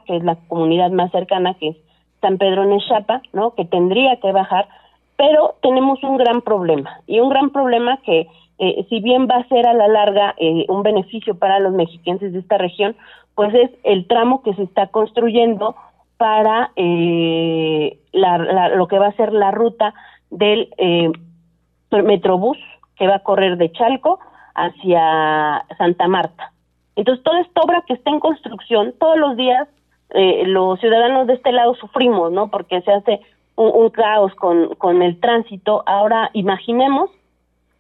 que 0.06 0.18
es 0.18 0.24
la 0.24 0.36
comunidad 0.48 0.92
más 0.92 1.12
cercana, 1.12 1.54
que 1.56 1.70
es 1.70 1.78
San 2.22 2.38
Pedro 2.38 2.66
Nechapa, 2.66 3.22
¿no? 3.34 3.56
Que 3.56 3.66
tendría 3.66 4.18
que 4.18 4.32
bajar 4.32 4.68
pero 5.20 5.56
tenemos 5.62 6.02
un 6.02 6.16
gran 6.16 6.42
problema 6.42 7.02
y 7.06 7.20
un 7.20 7.28
gran 7.28 7.50
problema 7.50 8.00
que 8.06 8.30
eh, 8.58 8.86
si 8.88 9.02
bien 9.02 9.28
va 9.30 9.36
a 9.36 9.48
ser 9.50 9.68
a 9.68 9.74
la 9.74 9.90
larga 9.90 10.34
eh, 10.38 10.66
un 10.70 10.82
beneficio 10.82 11.38
para 11.38 11.60
los 11.60 11.74
mexiquenses 11.74 12.32
de 12.32 12.40
esta 12.40 12.58
región, 12.58 12.96
pues 13.36 13.54
es 13.54 13.70
el 13.84 14.08
tramo 14.08 14.42
que 14.44 14.54
se 14.54 14.64
está 14.64 14.88
construyendo 14.88 15.76
para 16.16 16.72
eh, 16.78 18.00
lo 18.14 18.88
que 18.88 18.98
va 18.98 19.08
a 19.08 19.18
ser 19.18 19.34
la 19.34 19.52
ruta 19.52 19.94
del 20.30 20.70
Metrobús 21.92 22.58
que 22.96 23.08
va 23.08 23.16
a 23.16 23.24
correr 23.24 23.58
de 23.58 23.74
Chalco 23.74 24.20
hacia 24.56 25.66
Santa 25.78 26.08
Marta. 26.08 26.54
Entonces, 26.96 27.24
toda 27.26 27.42
esta 27.42 27.60
obra 27.60 27.84
que 27.86 27.94
está 27.94 28.10
en 28.10 28.22
construcción, 28.22 28.94
todos 28.98 29.18
los 29.18 29.36
días 29.36 29.68
los 30.12 30.80
ciudadanos 30.80 31.28
de 31.28 31.34
este 31.34 31.52
lado 31.52 31.76
sufrimos, 31.76 32.32
¿no? 32.32 32.50
Porque 32.50 32.82
se 32.82 32.92
hace 32.92 33.20
un, 33.56 33.90
caos 33.90 34.34
con, 34.36 34.76
con 34.76 35.02
el 35.02 35.20
tránsito. 35.20 35.84
Ahora 35.86 36.30
imaginemos 36.34 37.10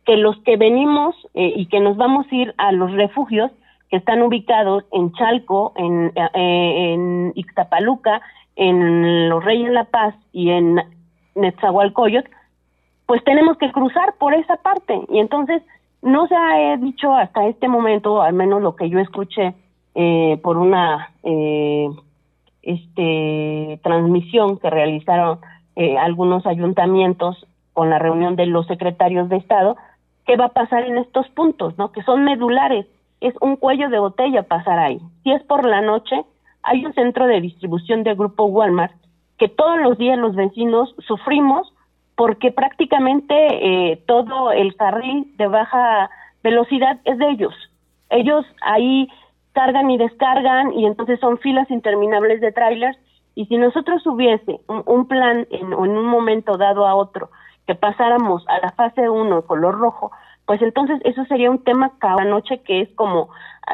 que 0.05 0.17
los 0.17 0.37
que 0.39 0.57
venimos 0.57 1.15
eh, 1.33 1.53
y 1.55 1.67
que 1.67 1.79
nos 1.79 1.95
vamos 1.95 2.25
a 2.31 2.35
ir 2.35 2.53
a 2.57 2.71
los 2.71 2.91
refugios 2.91 3.51
que 3.89 3.97
están 3.97 4.21
ubicados 4.21 4.83
en 4.91 5.11
Chalco, 5.13 5.73
en, 5.75 6.11
eh, 6.15 6.93
en 6.93 7.31
Ixtapaluca, 7.35 8.21
en 8.55 9.29
Los 9.29 9.43
Reyes 9.43 9.71
La 9.71 9.85
Paz 9.85 10.15
y 10.31 10.49
en 10.49 10.81
Netzahualcoyot, 11.35 12.25
pues 13.05 13.23
tenemos 13.23 13.57
que 13.57 13.71
cruzar 13.71 14.15
por 14.19 14.33
esa 14.33 14.57
parte. 14.57 14.99
Y 15.09 15.19
entonces 15.19 15.63
no 16.01 16.27
se 16.27 16.35
ha 16.35 16.77
dicho 16.77 17.13
hasta 17.13 17.47
este 17.47 17.67
momento, 17.67 18.21
al 18.21 18.33
menos 18.33 18.61
lo 18.61 18.75
que 18.75 18.89
yo 18.89 18.99
escuché 18.99 19.53
eh, 19.95 20.39
por 20.43 20.57
una 20.57 21.11
este 22.69 23.79
transmisión 23.83 24.57
que 24.59 24.69
realizaron 24.69 25.39
eh, 25.75 25.97
algunos 25.97 26.45
ayuntamientos 26.45 27.45
con 27.73 27.89
la 27.89 27.99
reunión 27.99 28.35
de 28.35 28.45
los 28.45 28.67
secretarios 28.67 29.29
de 29.29 29.37
Estado, 29.37 29.77
¿qué 30.25 30.35
va 30.35 30.45
a 30.45 30.53
pasar 30.53 30.83
en 30.83 30.97
estos 30.97 31.27
puntos, 31.29 31.77
no? 31.77 31.91
Que 31.91 32.03
son 32.03 32.23
medulares, 32.23 32.85
es 33.21 33.33
un 33.41 33.55
cuello 33.55 33.89
de 33.89 33.99
botella 33.99 34.43
pasar 34.43 34.79
ahí. 34.79 34.99
Si 35.23 35.31
es 35.31 35.41
por 35.43 35.65
la 35.65 35.81
noche, 35.81 36.23
hay 36.63 36.85
un 36.85 36.93
centro 36.93 37.27
de 37.27 37.41
distribución 37.41 38.03
del 38.03 38.15
grupo 38.15 38.45
Walmart 38.45 38.93
que 39.37 39.47
todos 39.47 39.79
los 39.79 39.97
días 39.97 40.17
los 40.17 40.35
vecinos 40.35 40.93
sufrimos 41.07 41.73
porque 42.15 42.51
prácticamente 42.51 43.33
eh, 43.33 44.03
todo 44.05 44.51
el 44.51 44.75
carril 44.75 45.33
de 45.37 45.47
baja 45.47 46.09
velocidad 46.43 46.99
es 47.05 47.17
de 47.17 47.29
ellos. 47.29 47.53
Ellos 48.09 48.45
ahí 48.61 49.07
cargan 49.53 49.89
y 49.89 49.97
descargan 49.97 50.73
y 50.73 50.85
entonces 50.85 51.19
son 51.19 51.37
filas 51.39 51.69
interminables 51.71 52.41
de 52.41 52.51
trailers 52.51 52.97
y 53.35 53.45
si 53.45 53.57
nosotros 53.57 54.05
hubiese 54.05 54.59
un, 54.67 55.07
plan 55.07 55.47
en, 55.49 55.73
en 55.73 55.73
un 55.73 56.05
momento 56.05 56.57
dado 56.57 56.87
a 56.87 56.95
otro 56.95 57.29
que 57.67 57.75
pasáramos 57.75 58.43
a 58.47 58.59
la 58.59 58.71
fase 58.71 59.09
1 59.09 59.43
color 59.43 59.77
rojo, 59.77 60.11
pues 60.45 60.61
entonces 60.61 60.99
eso 61.03 61.23
sería 61.25 61.51
un 61.51 61.63
tema 61.63 61.93
cada 61.99 62.25
noche 62.25 62.61
que 62.61 62.81
es 62.81 62.89
como 62.95 63.29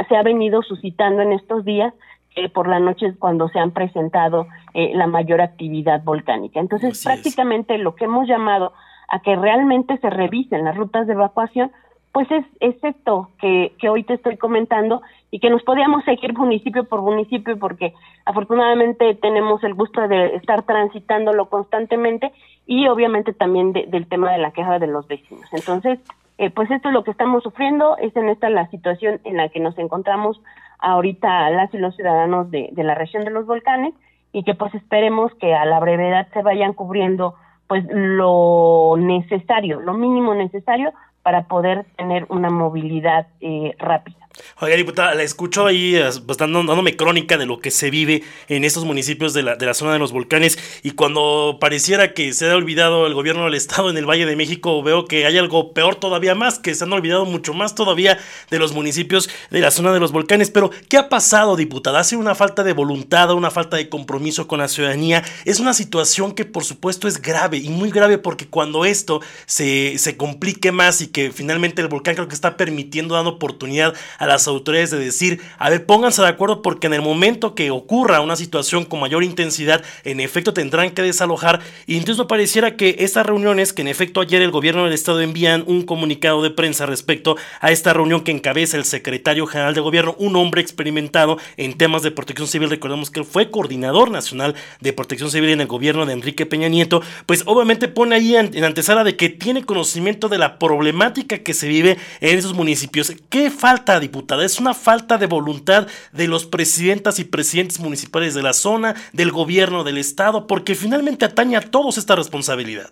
se 0.10 0.18
ha 0.18 0.24
venido 0.24 0.62
suscitando 0.62 1.22
en 1.22 1.32
estos 1.32 1.64
días, 1.64 1.94
eh, 2.36 2.50
por 2.50 2.68
la 2.68 2.80
noche 2.80 3.08
es 3.08 3.18
cuando 3.18 3.48
se 3.50 3.60
han 3.60 3.72
presentado 3.72 4.48
eh, 4.74 4.92
la 4.94 5.08
mayor 5.08 5.40
actividad 5.40 6.04
volcánica. 6.04 6.60
Entonces, 6.60 7.02
prácticamente 7.04 7.78
lo 7.78 7.96
que 7.96 8.06
hemos 8.06 8.28
llamado 8.28 8.74
a 9.08 9.20
que 9.20 9.36
realmente 9.36 9.98
se 10.00 10.10
revisen 10.10 10.66
las 10.66 10.76
rutas 10.76 11.08
de 11.08 11.14
evacuación, 11.14 11.72
pues 12.12 12.30
es, 12.32 12.46
es 12.60 12.76
esto 12.84 13.30
que, 13.40 13.74
que 13.80 13.88
hoy 13.88 14.04
te 14.04 14.16
estoy 14.16 14.36
comentando 14.38 15.02
y 15.32 15.40
que 15.40 15.50
nos 15.50 15.64
podíamos 15.64 16.04
seguir 16.06 16.34
municipio 16.34 16.86
por 16.86 17.02
municipio 17.02 17.58
porque 17.58 17.94
afortunadamente 18.26 19.16
tenemos 19.16 19.64
el 19.64 19.74
gusto 19.74 20.08
de 20.08 20.36
estar 20.36 20.64
transitándolo 20.64 21.50
constantemente 21.50 22.32
y 22.66 22.88
obviamente 22.88 23.34
también 23.34 23.74
del 23.74 24.08
tema 24.08 24.32
de 24.32 24.38
la 24.38 24.52
queja 24.52 24.80
de 24.80 24.88
los 24.88 25.08
vecinos. 25.08 25.48
Entonces, 25.52 26.00
eh, 26.38 26.50
pues 26.50 26.70
esto 26.72 26.90
es 26.90 26.94
lo 26.94 27.04
que 27.04 27.12
estamos 27.12 27.44
sufriendo, 27.44 27.98
es 27.98 28.16
en 28.16 28.30
esta 28.30 28.50
la 28.50 28.68
situación 28.70 29.20
en 29.24 29.38
la 29.38 29.50
que 29.50 29.60
nos 29.60 29.78
encontramos 29.78 30.42
ahorita 30.80 31.50
las 31.50 31.74
y 31.74 31.78
los 31.78 31.96
ciudadanos 31.96 32.52
de, 32.52 32.70
de 32.72 32.84
la 32.84 32.96
región 32.96 33.24
de 33.24 33.32
los 33.32 33.46
volcanes 33.46 33.94
y 34.32 34.44
que 34.44 34.54
pues 34.54 34.74
esperemos 34.76 35.34
que 35.36 35.56
a 35.56 35.66
la 35.66 35.80
brevedad 35.80 36.28
se 36.34 36.42
vayan 36.42 36.74
cubriendo 36.74 37.36
pues 37.68 37.86
lo 37.90 38.96
necesario, 38.98 39.80
lo 39.80 39.94
mínimo 39.94 40.36
necesario 40.36 40.94
para 41.24 41.48
poder 41.48 41.86
tener 41.98 42.26
una 42.30 42.50
movilidad 42.50 43.28
eh, 43.42 43.76
rápida. 43.80 44.25
Oiga, 44.60 44.76
diputada, 44.76 45.16
la 45.16 45.24
escucho 45.24 45.66
ahí 45.66 45.98
pues, 46.26 46.38
dándome 46.38 46.96
crónica 46.96 47.38
de 47.38 47.46
lo 47.46 47.60
que 47.60 47.72
se 47.72 47.90
vive 47.90 48.24
en 48.48 48.64
estos 48.64 48.86
municipios 48.86 49.34
de 49.34 49.44
la, 49.44 49.56
de 49.56 49.66
la 49.66 49.74
zona 49.74 49.94
de 49.94 50.00
los 50.00 50.12
volcanes 50.12 50.58
y 50.84 50.92
cuando 50.92 51.58
pareciera 51.60 52.14
que 52.14 52.34
se 52.34 52.50
ha 52.50 52.56
olvidado 52.56 53.08
el 53.08 53.14
gobierno 53.14 53.46
del 53.46 53.54
estado 53.54 53.90
en 53.90 53.98
el 53.98 54.06
Valle 54.06 54.26
de 54.26 54.36
México, 54.36 54.82
veo 54.84 55.06
que 55.06 55.26
hay 55.26 55.38
algo 55.38 55.74
peor 55.74 55.96
todavía 55.96 56.36
más, 56.36 56.60
que 56.60 56.76
se 56.76 56.84
han 56.84 56.94
olvidado 56.94 57.26
mucho 57.26 57.54
más 57.54 57.76
todavía 57.76 58.18
de 58.50 58.60
los 58.60 58.74
municipios 58.74 59.30
de 59.52 59.60
la 59.60 59.72
zona 59.72 59.94
de 59.94 60.00
los 60.00 60.12
volcanes. 60.12 60.52
Pero, 60.52 60.70
¿qué 60.90 60.98
ha 60.98 61.10
pasado, 61.10 61.56
diputada? 61.56 62.00
¿Hace 62.00 62.16
una 62.16 62.36
falta 62.36 62.64
de 62.64 62.74
voluntad, 62.74 63.32
una 63.32 63.52
falta 63.52 63.78
de 63.78 63.90
compromiso 63.90 64.48
con 64.48 64.60
la 64.60 64.68
ciudadanía? 64.68 65.24
Es 65.46 65.60
una 65.60 65.74
situación 65.74 66.34
que 66.34 66.46
por 66.46 66.64
supuesto 66.64 67.08
es 67.08 67.22
grave 67.22 67.58
y 67.58 67.70
muy 67.70 67.90
grave 67.90 68.18
porque 68.18 68.48
cuando 68.48 68.86
esto 68.86 69.22
se, 69.46 69.98
se 69.98 70.18
complique 70.18 70.72
más 70.72 71.02
y 71.02 71.08
que 71.08 71.32
finalmente 71.32 71.82
el 71.82 71.88
volcán 71.88 72.16
creo 72.16 72.28
que 72.28 72.36
está 72.36 72.58
permitiendo, 72.58 73.16
dando 73.16 73.32
oportunidad 73.32 73.94
a 74.18 74.25
las 74.28 74.48
autoridades 74.48 74.92
de 74.92 75.00
decir, 75.00 75.42
a 75.58 75.70
ver, 75.70 75.86
pónganse 75.86 76.22
de 76.22 76.28
acuerdo 76.28 76.62
porque 76.62 76.88
en 76.88 76.94
el 76.94 77.02
momento 77.02 77.56
que 77.56 77.72
ocurra 77.72 78.22
una 78.22 78.36
situación 78.36 78.86
con 78.86 79.00
mayor 79.00 79.24
intensidad, 79.24 79.84
en 80.04 80.20
efecto 80.20 80.54
tendrán 80.54 80.92
que 80.92 81.02
desalojar. 81.02 81.62
Y 81.86 81.98
incluso 81.98 82.28
pareciera 82.28 82.76
que 82.76 82.96
estas 83.00 83.26
reuniones, 83.26 83.74
que 83.74 83.82
en 83.82 83.88
efecto 83.88 84.22
ayer 84.22 84.42
el 84.42 84.52
gobierno 84.52 84.84
del 84.84 84.94
estado 84.94 85.22
envían 85.22 85.64
un 85.68 85.84
comunicado 85.84 86.42
de 86.44 86.50
prensa 86.50 86.86
respecto 86.86 87.38
a 87.62 87.72
esta 87.72 87.94
reunión 87.94 88.22
que 88.22 88.32
encabeza 88.32 88.78
el 88.78 88.86
secretario 88.86 89.48
general 89.48 89.74
de 89.74 89.82
gobierno, 89.82 90.16
un 90.18 90.36
hombre 90.36 90.62
experimentado 90.62 91.38
en 91.58 91.78
temas 91.78 92.02
de 92.04 92.12
protección 92.12 92.48
civil, 92.48 92.70
recordemos 92.70 93.12
que 93.12 93.24
fue 93.24 93.52
coordinador 93.52 94.12
nacional 94.12 94.56
de 94.82 94.94
protección 94.94 95.32
civil 95.32 95.50
en 95.50 95.62
el 95.62 95.68
gobierno 95.68 96.06
de 96.06 96.14
Enrique 96.14 96.46
Peña 96.46 96.68
Nieto, 96.68 97.02
pues 97.26 97.44
obviamente 97.46 97.88
pone 97.88 98.16
ahí 98.16 98.36
en, 98.36 98.64
antesala 98.64 99.04
de 99.04 99.16
que 99.16 99.30
tiene 99.30 99.66
conocimiento 99.66 100.30
de 100.30 100.38
la 100.38 100.60
problemática 100.60 101.40
que 101.40 101.54
se 101.54 101.68
vive 101.68 101.98
en 102.22 102.38
esos 102.38 102.54
municipios. 102.54 103.14
¿Qué 103.30 103.50
falta, 103.50 104.00
Es 104.44 104.60
una 104.60 104.74
falta 104.74 105.18
de 105.18 105.28
voluntad 105.28 105.88
de 106.12 106.28
los 106.28 106.46
presidentas 106.46 107.20
y 107.20 107.26
presidentes 107.26 107.80
municipales 107.80 108.34
de 108.34 108.44
la 108.44 108.54
zona, 108.54 108.96
del 109.14 109.32
gobierno 109.32 109.84
del 109.84 109.98
estado, 109.98 110.48
porque 110.48 110.76
finalmente 110.76 111.26
atañe 111.26 111.58
a 111.58 111.62
todos 111.62 111.98
esta 111.98 112.16
responsabilidad. 112.16 112.92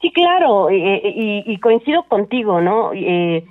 Sí, 0.00 0.12
claro, 0.12 0.68
y, 0.70 1.58
coincido 1.60 2.04
contigo, 2.04 2.60
¿no? 2.60 2.92
Eh, 2.94 3.44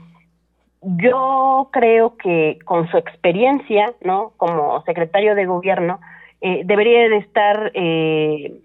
yo 0.82 1.70
creo 1.72 2.16
que 2.18 2.58
con 2.66 2.90
su 2.90 2.98
experiencia, 2.98 3.94
¿no? 4.02 4.34
Como 4.38 4.82
secretario 4.84 5.36
de 5.36 5.46
gobierno, 5.46 6.00
eh, 6.42 6.62
debería 6.66 7.10
de 7.10 7.18
estar 7.18 7.72
eh, 7.74 8.62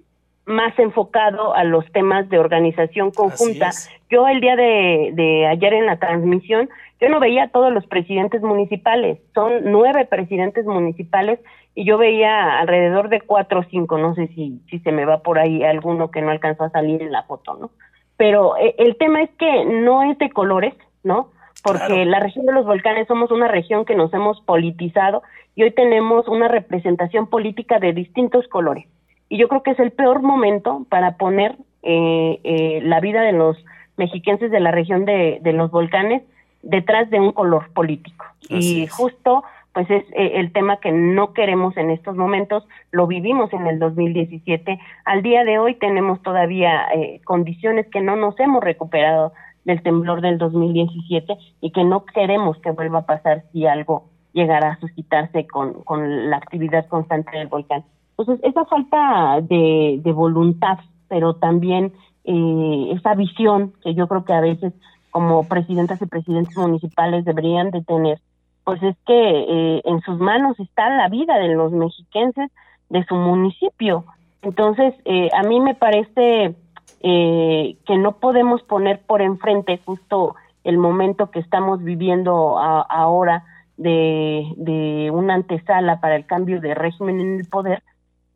más 0.46 0.78
enfocado 0.78 1.54
a 1.54 1.64
los 1.64 1.90
temas 1.92 2.28
de 2.28 2.38
organización 2.38 3.11
conjunta. 3.11 3.70
Yo 4.11 4.28
el 4.28 4.40
día 4.40 4.56
de, 4.56 5.11
de 5.12 5.46
ayer 5.46 5.75
en 5.75 5.87
la 5.87 5.99
transmisión, 5.99 6.68
yo 7.00 7.08
no 7.08 7.20
veía 7.20 7.44
a 7.44 7.48
todos 7.48 7.72
los 7.72 7.86
presidentes 7.86 8.42
municipales, 8.42 9.18
son 9.34 9.64
nueve 9.64 10.06
presidentes 10.06 10.64
municipales 10.64 11.40
y 11.74 11.84
yo 11.84 11.98
veía 11.98 12.58
alrededor 12.58 13.08
de 13.08 13.20
cuatro 13.20 13.60
o 13.60 13.64
cinco, 13.64 13.98
no 13.98 14.14
sé 14.14 14.28
si, 14.28 14.60
si 14.70 14.78
se 14.80 14.92
me 14.92 15.04
va 15.04 15.18
por 15.18 15.38
ahí 15.38 15.62
alguno 15.62 16.10
que 16.10 16.22
no 16.22 16.30
alcanzó 16.30 16.64
a 16.64 16.70
salir 16.70 17.02
en 17.02 17.12
la 17.12 17.24
foto, 17.24 17.54
¿no? 17.54 17.70
Pero 18.16 18.56
eh, 18.56 18.74
el 18.78 18.96
tema 18.96 19.22
es 19.22 19.30
que 19.38 19.64
no 19.64 20.02
es 20.10 20.16
de 20.18 20.30
colores, 20.30 20.74
¿no? 21.02 21.30
Porque 21.62 22.04
la 22.04 22.20
región 22.20 22.46
de 22.46 22.52
los 22.52 22.66
volcanes 22.66 23.08
somos 23.08 23.30
una 23.30 23.48
región 23.48 23.84
que 23.84 23.94
nos 23.94 24.12
hemos 24.12 24.40
politizado 24.42 25.22
y 25.54 25.62
hoy 25.62 25.70
tenemos 25.72 26.28
una 26.28 26.46
representación 26.46 27.26
política 27.28 27.78
de 27.78 27.92
distintos 27.92 28.46
colores 28.48 28.86
y 29.28 29.38
yo 29.38 29.48
creo 29.48 29.62
que 29.62 29.72
es 29.72 29.80
el 29.80 29.92
peor 29.92 30.22
momento 30.22 30.86
para 30.88 31.16
poner 31.16 31.56
eh, 31.82 32.40
eh, 32.44 32.80
la 32.82 33.00
vida 33.00 33.22
de 33.22 33.32
los 33.32 33.56
mexiquenses 33.96 34.50
de 34.50 34.60
la 34.60 34.70
región 34.70 35.04
de, 35.04 35.38
de, 35.42 35.52
los 35.52 35.70
volcanes 35.70 36.22
detrás 36.64 37.11
de 37.11 37.21
un 37.21 37.33
color 37.33 37.71
político. 37.73 38.25
y 38.49 38.87
justo 38.87 39.44
pues 39.73 39.90
es 39.90 40.04
eh, 40.12 40.33
el 40.35 40.52
tema 40.52 40.76
que 40.76 40.92
no 40.92 41.33
queremos 41.33 41.76
en 41.76 41.90
estos 41.90 42.14
momentos, 42.14 42.64
lo 42.92 43.09
vivimos 43.09 43.52
en 43.52 43.66
el 43.66 43.80
2017, 43.80 44.78
al 45.04 45.23
día 45.23 45.42
de 45.42 45.59
hoy 45.59 45.75
tenemos 45.75 46.23
todavía 46.23 46.87
condiciones 47.25 47.88
que 47.88 48.00
no 48.00 48.14
nos 48.14 48.38
hemos 48.38 48.62
recuperado 48.62 49.33
del 49.64 49.83
temblor 49.83 50.21
del 50.21 50.38
2017 50.38 51.37
y 51.61 51.71
que 51.73 51.85
no 51.85 52.04
queremos 52.04 52.59
que 52.59 52.71
vuelva 52.71 53.00
a 53.00 53.06
pasar 53.06 53.44
si 53.52 53.66
algo 53.66 54.04
llegara 54.33 54.73
a 54.73 54.80
suscitarse 54.80 55.47
con, 55.47 55.83
con 55.85 56.30
la 56.30 56.37
actividad 56.37 56.87
constante 56.88 57.37
del 57.38 57.49
volcán. 57.49 57.85
Entonces, 58.16 58.44
esa 58.44 58.64
falta 58.66 59.40
de, 59.42 60.00
de 60.02 60.12
voluntad, 60.12 60.78
pero 61.09 61.35
también 61.35 61.92
eh, 62.25 62.92
esa 62.92 63.14
visión 63.14 63.73
que 63.83 63.94
yo 63.94 64.06
creo 64.09 64.25
que 64.25 64.33
a 64.33 64.40
veces 64.40 64.73
como 65.14 65.47
presidentas 65.47 66.02
y 66.02 66.06
presidentes 66.06 66.56
municipales 66.56 67.25
deberían 67.25 67.71
de 67.71 67.83
tener, 67.83 68.18
pues 68.64 68.83
es 68.83 68.97
que 69.06 69.14
eh, 69.14 69.83
en 69.85 70.00
sus 70.00 70.18
manos 70.18 70.59
está 70.59 70.90
la 70.90 71.09
vida 71.09 71.38
de 71.38 71.54
los 71.54 71.71
mexiquenses 71.71 72.50
de 72.88 73.04
su 73.04 73.14
municipio. 73.14 74.04
Entonces, 74.42 74.92
eh, 75.04 75.28
a 75.33 75.44
mí 75.44 75.61
me 75.61 75.76
parece 75.76 76.56
eh, 77.00 77.76
que 77.87 77.97
no 77.97 78.16
podemos 78.16 78.64
poner 78.64 79.02
por 79.06 79.23
enfrente 79.23 79.80
justo 79.85 80.35
el 80.64 80.78
momento 80.78 81.30
que 81.30 81.38
estamos 81.38 81.85
viviendo 81.85 82.59
ahora 82.59 83.44
de, 83.76 85.11
una 85.12 85.35
antesala 85.35 86.00
para 86.00 86.16
el 86.16 86.26
cambio 86.26 86.61
de 86.61 86.75
régimen 86.75 87.21
en 87.21 87.38
el 87.38 87.49
poder, 87.49 87.85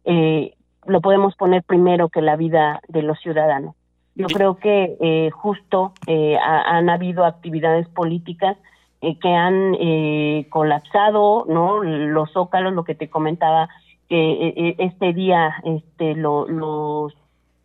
eh, 0.04 0.54
lo 0.86 1.00
podemos 1.00 1.34
poner 1.34 1.64
primero 1.64 2.08
que 2.08 2.22
la 2.22 2.36
vida 2.36 2.80
de 2.86 3.02
los 3.02 3.18
ciudadanos. 3.18 3.74
Yo 4.18 4.26
creo 4.26 4.56
que 4.56 4.96
eh, 5.00 5.30
justo 5.30 5.92
eh, 6.08 6.36
han 6.42 6.90
habido 6.90 7.24
actividades 7.24 7.88
políticas 7.88 8.56
eh, 9.00 9.16
que 9.18 9.28
han 9.28 9.76
eh, 9.78 10.46
colapsado, 10.50 11.46
¿no? 11.48 11.84
Los 11.84 12.32
zócalos, 12.32 12.72
lo 12.74 12.82
que 12.82 12.96
te 12.96 13.08
comentaba, 13.08 13.68
que 14.08 14.74
este 14.78 15.12
día, 15.12 15.54
este, 15.64 16.16
lo, 16.16 16.48
los, 16.48 17.14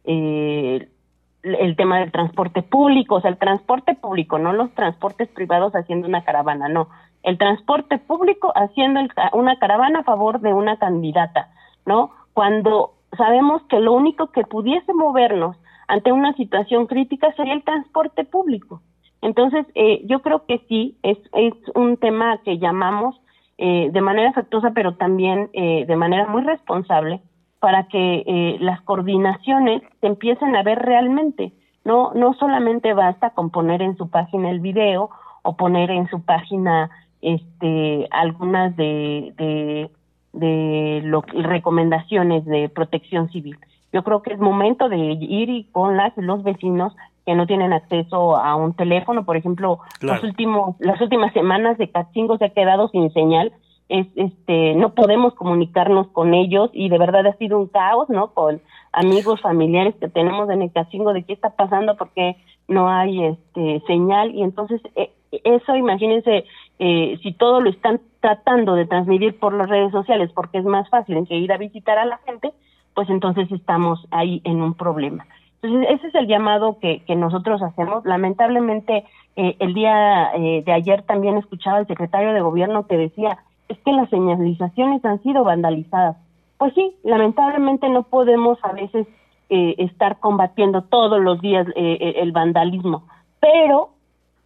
el 0.03 1.75
tema 1.75 2.00
del 2.00 2.12
transporte 2.12 2.62
público, 2.62 3.15
o 3.15 3.22
sea, 3.22 3.31
el 3.31 3.38
transporte 3.38 3.95
público, 3.95 4.38
no 4.38 4.53
los 4.53 4.72
transportes 4.75 5.29
privados 5.29 5.74
haciendo 5.74 6.07
una 6.07 6.24
caravana, 6.24 6.69
no, 6.69 6.89
el 7.24 7.38
transporte 7.39 7.98
público 7.98 8.51
haciendo 8.55 9.00
una 9.31 9.57
caravana 9.57 10.00
a 10.01 10.03
favor 10.03 10.39
de 10.41 10.53
una 10.53 10.77
candidata, 10.77 11.50
¿no? 11.86 12.12
cuando 12.33 12.93
sabemos 13.17 13.62
que 13.69 13.79
lo 13.79 13.93
único 13.93 14.27
que 14.27 14.43
pudiese 14.43 14.93
movernos 14.93 15.55
ante 15.93 16.12
una 16.12 16.33
situación 16.33 16.88
crítica 16.88 17.31
sería 17.33 17.53
el 17.53 17.63
transporte 17.63 18.23
público. 18.23 18.81
Entonces, 19.21 19.67
eh, 19.75 20.01
yo 20.05 20.23
creo 20.23 20.43
que 20.47 20.57
sí, 20.67 20.97
es, 21.03 21.19
es 21.33 21.53
un 21.75 21.97
tema 21.97 22.39
que 22.43 22.57
llamamos 22.57 23.15
eh, 23.59 23.89
de 23.91 24.01
manera 24.01 24.31
afectuosa, 24.31 24.71
pero 24.73 24.95
también 24.95 25.51
eh, 25.53 25.85
de 25.85 25.95
manera 25.95 26.25
muy 26.25 26.41
responsable, 26.41 27.21
para 27.59 27.83
que 27.89 28.23
eh, 28.25 28.57
las 28.59 28.81
coordinaciones 28.81 29.83
se 30.01 30.07
empiecen 30.07 30.55
a 30.55 30.63
ver 30.63 30.79
realmente. 30.79 31.53
No, 31.85 32.12
no 32.15 32.33
solamente 32.33 32.93
basta 32.93 33.29
con 33.29 33.51
poner 33.51 33.83
en 33.83 33.95
su 33.95 34.09
página 34.09 34.50
el 34.50 34.62
video 34.62 35.12
o 35.43 35.55
poner 35.55 35.91
en 35.91 36.09
su 36.09 36.25
página 36.25 36.89
este, 37.21 38.07
algunas 38.09 38.75
de, 38.75 39.33
de 39.38 39.91
de 40.33 41.01
lo, 41.03 41.21
recomendaciones 41.21 42.43
de 42.45 42.67
protección 42.69 43.29
civil. 43.29 43.57
Yo 43.93 44.03
creo 44.03 44.21
que 44.21 44.33
es 44.33 44.39
momento 44.39 44.89
de 44.89 44.97
ir 44.97 45.50
y 45.50 45.65
con 45.71 45.95
las 45.95 46.12
los 46.17 46.43
vecinos 46.43 46.93
que 47.25 47.35
no 47.35 47.47
tienen 47.47 47.71
acceso 47.71 48.35
a 48.35 48.55
un 48.55 48.73
teléfono, 48.73 49.23
por 49.23 49.38
ejemplo, 49.38 49.79
los 50.01 50.23
últimos 50.23 50.75
las 50.79 51.00
últimas 51.00 51.31
semanas 51.31 51.77
de 51.77 51.89
Catzingo 51.89 52.38
se 52.38 52.45
ha 52.45 52.50
quedado 52.50 52.89
sin 52.89 53.13
señal, 53.13 53.53
es 53.89 54.07
este 54.15 54.75
no 54.75 54.93
podemos 54.93 55.33
comunicarnos 55.35 56.07
con 56.07 56.33
ellos 56.33 56.69
y 56.73 56.89
de 56.89 56.97
verdad 56.97 57.27
ha 57.27 57.38
sido 57.38 57.57
un 57.59 57.67
caos, 57.67 58.09
¿no? 58.09 58.33
Con 58.33 58.62
amigos, 58.91 59.41
familiares 59.41 59.95
que 60.00 60.09
tenemos 60.09 60.50
en 60.50 60.63
el 60.63 60.71
Catzingo 60.71 61.13
de 61.13 61.23
qué 61.23 61.33
está 61.33 61.51
pasando 61.51 61.95
porque 61.95 62.35
no 62.67 62.89
hay 62.89 63.23
este 63.23 63.81
señal. 63.88 64.33
Y 64.33 64.43
entonces 64.43 64.81
eh, 64.95 65.12
eso 65.43 65.75
imagínense 65.75 66.45
eh, 66.79 67.19
si 67.21 67.33
todo 67.33 67.62
lo 67.62 67.69
están 67.69 68.01
tratando 68.19 68.75
de 68.75 68.85
transmitir 68.85 69.38
por 69.39 69.53
las 69.53 69.69
redes 69.69 69.91
sociales 69.91 70.31
porque 70.33 70.59
es 70.59 70.65
más 70.65 70.89
fácil 70.89 71.25
que 71.27 71.35
ir 71.35 71.51
a 71.51 71.57
visitar 71.57 71.97
a 71.97 72.05
la 72.05 72.17
gente, 72.19 72.53
pues 72.93 73.09
entonces 73.09 73.51
estamos 73.51 74.05
ahí 74.12 74.41
en 74.43 74.62
un 74.62 74.73
problema. 74.73 75.25
Entonces, 75.63 75.89
ese 75.91 76.07
es 76.07 76.15
el 76.15 76.27
llamado 76.27 76.77
que, 76.79 77.01
nosotros 77.15 77.62
hacemos. 77.62 78.03
Lamentablemente, 78.05 79.05
eh, 79.38 79.55
el 79.59 79.73
día 79.73 80.31
eh, 80.35 80.62
de 80.65 80.71
ayer 80.73 81.03
también 81.03 81.38
escuchaba 81.38 81.77
al 81.77 81.88
secretario 81.88 82.33
de 82.33 82.41
gobierno 82.41 82.85
que 82.85 82.97
decía, 82.97 83.39
es 83.69 83.77
que 83.79 83.93
las 83.93 84.09
señalizaciones 84.09 85.03
han 85.05 85.21
sido 85.23 85.45
vandalizadas. 85.45 86.17
Pues 86.57 86.73
sí, 86.73 86.95
lamentablemente 87.03 87.89
no 87.89 88.03
podemos 88.03 88.57
a 88.63 88.73
veces 88.73 89.07
eh, 89.50 89.75
estar 89.77 90.19
combatiendo 90.19 90.83
todos 90.83 91.21
los 91.21 91.39
días 91.41 91.65
el 91.75 92.31
vandalismo, 92.31 93.07
pero 93.39 93.89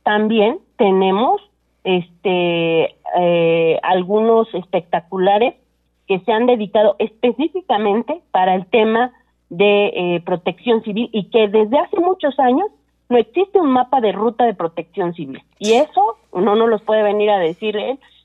también 0.04 0.60
tenemos 0.78 1.42
este 1.84 2.96
algunos 3.84 4.54
espectaculares 4.54 5.56
que 6.08 6.20
se 6.22 6.32
han 6.32 6.46
dedicado 6.46 6.96
específicamente 7.00 8.22
para 8.32 8.56
el 8.56 8.66
tema 8.68 9.12
de 9.50 9.88
eh, 9.88 10.22
protección 10.26 10.84
civil 10.84 11.10
y 11.12 11.30
que 11.30 11.48
desde 11.48 11.80
hace 11.80 12.00
muchos 12.00 12.38
años 12.40 12.68
no 13.10 13.18
existe 13.18 13.60
un 13.60 13.72
mapa 13.72 14.02
de 14.02 14.12
ruta 14.12 14.46
de 14.46 14.54
protección 14.54 15.14
civil. 15.14 15.42
Y 15.60 15.74
eso 15.74 16.18
no 16.34 16.56
nos 16.56 16.70
los 16.70 16.82
puede 16.82 17.04
venir 17.04 17.30
a 17.30 17.40
decir 17.40 17.78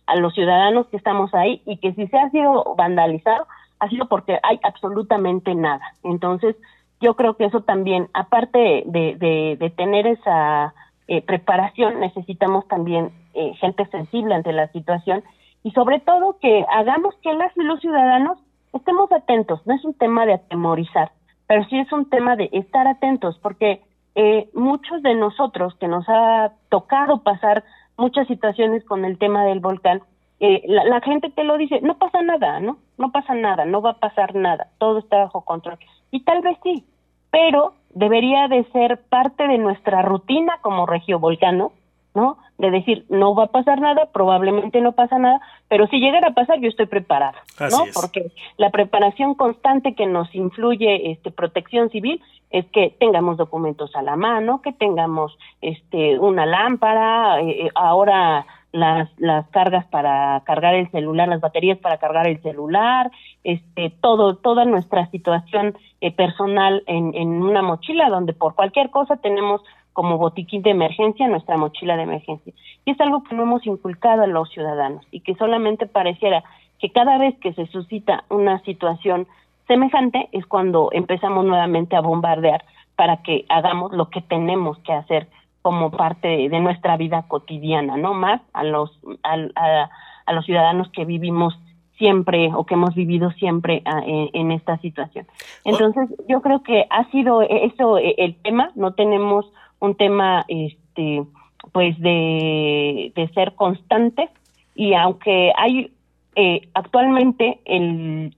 a 0.07 0.17
los 0.17 0.35
ciudadanos 0.35 0.87
que 0.89 0.97
estamos 0.97 1.33
ahí 1.35 1.63
y 1.67 1.77
que 1.77 1.93
si 1.95 2.07
se 2.09 2.19
ha 2.19 2.31
sido 2.31 2.75
vandalizado 2.77 3.47
ha 3.79 3.89
sido 3.89 4.07
porque 4.07 4.39
hay 4.43 4.61
absolutamente 4.63 5.55
nada. 5.55 5.83
Entonces, 6.05 6.57
yo 7.01 7.15
creo 7.15 7.35
que 7.37 7.47
eso 7.47 7.63
también, 7.63 8.09
aparte 8.15 8.85
de, 8.87 9.17
de, 9.59 9.71
tener 9.71 10.07
esa 10.07 10.73
eh, 11.09 11.21
preparación, 11.21 11.99
necesitamos 11.99 12.67
también 12.69 13.11
eh, 13.35 13.55
gente 13.55 13.85
sensible 13.87 14.35
ante 14.35 14.53
la 14.53 14.69
situación 14.69 15.25
y 15.65 15.71
sobre 15.73 16.01
todo 16.01 16.39
que 16.41 16.65
hagamos 16.71 17.15
que 17.23 17.33
las 17.35 17.57
y 17.57 17.63
los 17.63 17.81
ciudadanos 17.81 18.39
estemos 18.73 19.11
atentos, 19.13 19.61
no 19.67 19.75
es 19.75 19.85
un 19.85 19.95
tema 19.95 20.27
de 20.27 20.35
atemorizar, 20.35 21.13
pero 21.47 21.65
sí 21.65 21.79
es 21.79 21.93
un 21.93 22.09
tema 22.09 22.37
de 22.37 22.49
estar 22.53 22.87
atentos, 22.87 23.39
porque 23.43 23.83
eh, 24.15 24.49
muchos 24.55 25.03
de 25.03 25.15
nosotros 25.15 25.75
que 25.77 25.89
nos 25.89 26.05
ha 26.09 26.53
tocado 26.69 27.23
pasar 27.23 27.65
muchas 27.97 28.27
situaciones 28.27 28.85
con 28.85 29.05
el 29.05 29.19
tema 29.19 29.45
del 29.45 29.61
volcán, 29.61 30.03
eh, 30.41 30.63
la, 30.67 31.01
gente 31.01 31.31
te 31.31 31.45
lo 31.45 31.57
dice, 31.57 31.81
no 31.83 31.99
pasa 31.99 32.21
nada, 32.21 32.59
¿no? 32.59 32.79
No 32.99 33.13
pasa 33.13 33.35
nada, 33.35 33.65
no 33.65 33.81
va 33.81 33.91
a 33.91 34.01
pasar 34.01 34.35
nada, 34.35 34.69
todo 34.79 34.99
está 34.99 35.19
bajo 35.19 35.43
control. 35.43 35.79
Y 36.11 36.25
tal 36.25 36.43
vez 36.43 36.59
sí, 36.65 36.85
pero 37.31 37.75
debería 37.91 38.49
de 38.49 38.65
ser 38.73 39.01
parte 39.09 39.47
de 39.47 39.59
nuestra 39.59 40.03
rutina 40.03 40.59
como 40.61 40.85
regiovolcano 40.85 41.73
¿no? 42.15 42.39
De 42.59 42.71
decir, 42.71 43.05
no 43.09 43.35
va 43.35 43.45
a 43.45 43.53
pasar 43.53 43.81
nada, 43.81 44.09
probablemente 44.13 44.81
no 44.81 44.93
pasa 44.93 45.19
nada, 45.19 45.41
pero 45.69 45.87
si 45.87 45.99
llegara 45.99 46.29
a 46.29 46.35
pasar, 46.35 46.61
yo 46.61 46.69
estoy 46.69 46.87
preparada, 46.87 47.43
¿no? 47.71 47.85
Porque 47.95 48.31
la 48.59 48.71
preparación 48.71 49.35
constante 49.35 49.95
que 49.95 50.07
nos 50.07 50.33
influye 50.35 51.11
este 51.11 51.31
protección 51.31 51.91
civil 51.91 52.21
es 52.51 52.67
que 52.67 52.95
tengamos 53.01 53.39
documentos 53.39 53.97
a 53.97 54.03
la 54.03 54.17
mano, 54.17 54.61
que 54.61 54.73
tengamos 54.73 55.37
este 55.63 56.19
una 56.19 56.45
lámpara, 56.45 57.41
eh, 57.41 57.67
eh, 57.67 57.71
ahora 57.75 58.47
las, 58.73 59.11
las 59.19 59.47
cargas 59.49 59.87
para 59.87 60.41
cargar 60.45 60.75
el 60.75 60.91
celular, 60.91 61.29
las 61.29 61.41
baterías 61.41 61.79
para 61.79 61.99
cargar 61.99 62.27
el 62.27 62.41
celular, 62.43 63.11
este, 63.45 63.91
todo, 64.01 64.37
toda 64.37 64.65
nuestra 64.65 65.11
situación 65.11 65.77
eh, 66.01 66.11
personal 66.11 66.83
en, 66.87 67.15
en 67.15 67.43
una 67.43 67.63
mochila 67.63 68.09
donde 68.09 68.33
por 68.33 68.55
cualquier 68.55 68.91
cosa 68.91 69.17
tenemos 69.17 69.63
como 69.93 70.19
botiquín 70.19 70.63
de 70.63 70.71
emergencia 70.71 71.29
nuestra 71.29 71.57
mochila 71.57 71.97
de 71.97 72.05
emergencia. 72.05 72.53
Y 72.85 72.93
es 72.93 73.01
algo 73.01 73.23
que 73.25 73.35
no 73.35 73.43
hemos 73.43 73.67
inculcado 73.67 74.23
a 74.23 74.27
los 74.27 74.51
ciudadanos 74.51 75.07
y 75.11 75.21
que 75.21 75.35
solamente 75.35 75.87
pareciera 75.87 76.43
que 76.79 76.91
cada 76.91 77.19
vez 77.19 77.39
que 77.39 77.53
se 77.53 77.67
suscita 77.67 78.25
una 78.29 78.61
situación 78.63 79.27
semejante 79.69 80.29
es 80.33 80.47
cuando 80.47 80.89
empezamos 80.93 81.45
nuevamente 81.45 81.97
a 81.97 82.01
bombardear 82.01 82.65
para 82.97 83.19
que 83.19 83.45
hagamos 83.49 83.93
lo 83.93 84.11
que 84.11 84.21
tenemos 84.21 84.79
que 84.81 84.93
hacer 84.93 85.29
como 85.63 85.93
parte 85.93 86.49
de, 86.49 86.61
nuestra 86.61 86.97
vida 86.97 87.25
cotidiana, 87.29 87.97
no 87.97 88.15
más 88.15 88.41
a 88.53 88.65
los 88.65 88.91
a, 89.23 89.89
a, 90.27 90.33
los 90.33 90.45
ciudadanos 90.45 90.91
que 90.91 91.05
vivimos 91.05 91.57
siempre 91.99 92.53
o 92.53 92.65
que 92.65 92.75
hemos 92.75 92.97
vivido 92.97 93.31
siempre 93.31 93.83
ah, 93.85 94.03
en, 94.05 94.29
en, 94.33 94.51
esta 94.51 94.77
situación. 94.79 95.27
Entonces, 95.65 96.09
yo 96.29 96.43
creo 96.43 96.65
que 96.65 96.87
ha 96.91 97.09
sido 97.13 97.43
eso 97.43 97.99
eh, 97.99 98.17
el 98.19 98.35
tema, 98.43 98.73
no 98.75 98.95
tenemos 98.95 99.47
un 99.83 99.97
tema 99.97 100.45
este 100.47 101.25
pues 101.73 101.99
de, 102.01 103.13
de 103.15 103.29
ser 103.35 103.55
constante 103.55 104.29
y 104.75 104.95
aunque 104.95 105.53
hay 105.57 105.93
eh, 106.37 106.69
actualmente 106.75 107.61
el, 107.65 108.35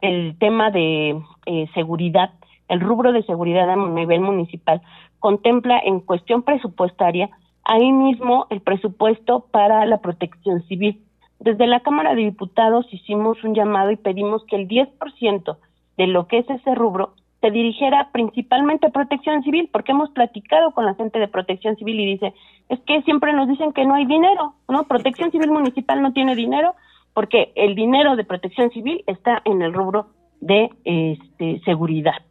el 0.00 0.36
tema 0.38 0.70
de 0.70 1.20
eh, 1.46 1.66
seguridad, 1.74 2.30
el 2.68 2.80
rubro 2.80 3.12
de 3.12 3.22
seguridad 3.24 3.70
a 3.70 3.76
nivel 3.76 4.20
municipal 4.20 4.80
contempla 5.18 5.78
en 5.78 6.00
cuestión 6.00 6.42
presupuestaria 6.42 7.28
ahí 7.64 7.92
mismo 7.92 8.46
el 8.48 8.60
presupuesto 8.62 9.46
para 9.50 9.84
la 9.84 9.98
protección 9.98 10.62
civil. 10.68 11.02
Desde 11.38 11.66
la 11.66 11.80
Cámara 11.80 12.14
de 12.14 12.22
Diputados 12.22 12.86
hicimos 12.92 13.44
un 13.44 13.54
llamado 13.54 13.90
y 13.90 13.96
pedimos 13.96 14.42
que 14.46 14.56
el 14.56 14.68
10% 14.68 15.56
de 15.98 16.06
lo 16.06 16.26
que 16.28 16.38
es 16.38 16.50
ese 16.50 16.74
rubro 16.74 17.12
se 17.40 17.50
dirigiera 17.50 18.10
principalmente 18.12 18.86
a 18.86 18.90
protección 18.90 19.42
civil, 19.42 19.68
porque 19.72 19.92
hemos 19.92 20.10
platicado 20.10 20.72
con 20.72 20.84
la 20.84 20.94
gente 20.94 21.18
de 21.18 21.28
protección 21.28 21.76
civil 21.76 22.00
y 22.00 22.06
dice, 22.06 22.34
es 22.68 22.80
que 22.80 23.02
siempre 23.02 23.32
nos 23.32 23.48
dicen 23.48 23.72
que 23.72 23.84
no 23.84 23.94
hay 23.94 24.06
dinero, 24.06 24.54
¿no? 24.68 24.84
Protección 24.84 25.30
civil 25.30 25.50
municipal 25.50 26.02
no 26.02 26.12
tiene 26.12 26.34
dinero 26.34 26.74
porque 27.14 27.52
el 27.54 27.74
dinero 27.74 28.16
de 28.16 28.24
protección 28.24 28.70
civil 28.70 29.02
está 29.06 29.40
en 29.44 29.62
el 29.62 29.72
rubro 29.72 30.08
de 30.40 30.70
este, 30.84 31.60
seguridad. 31.64 32.27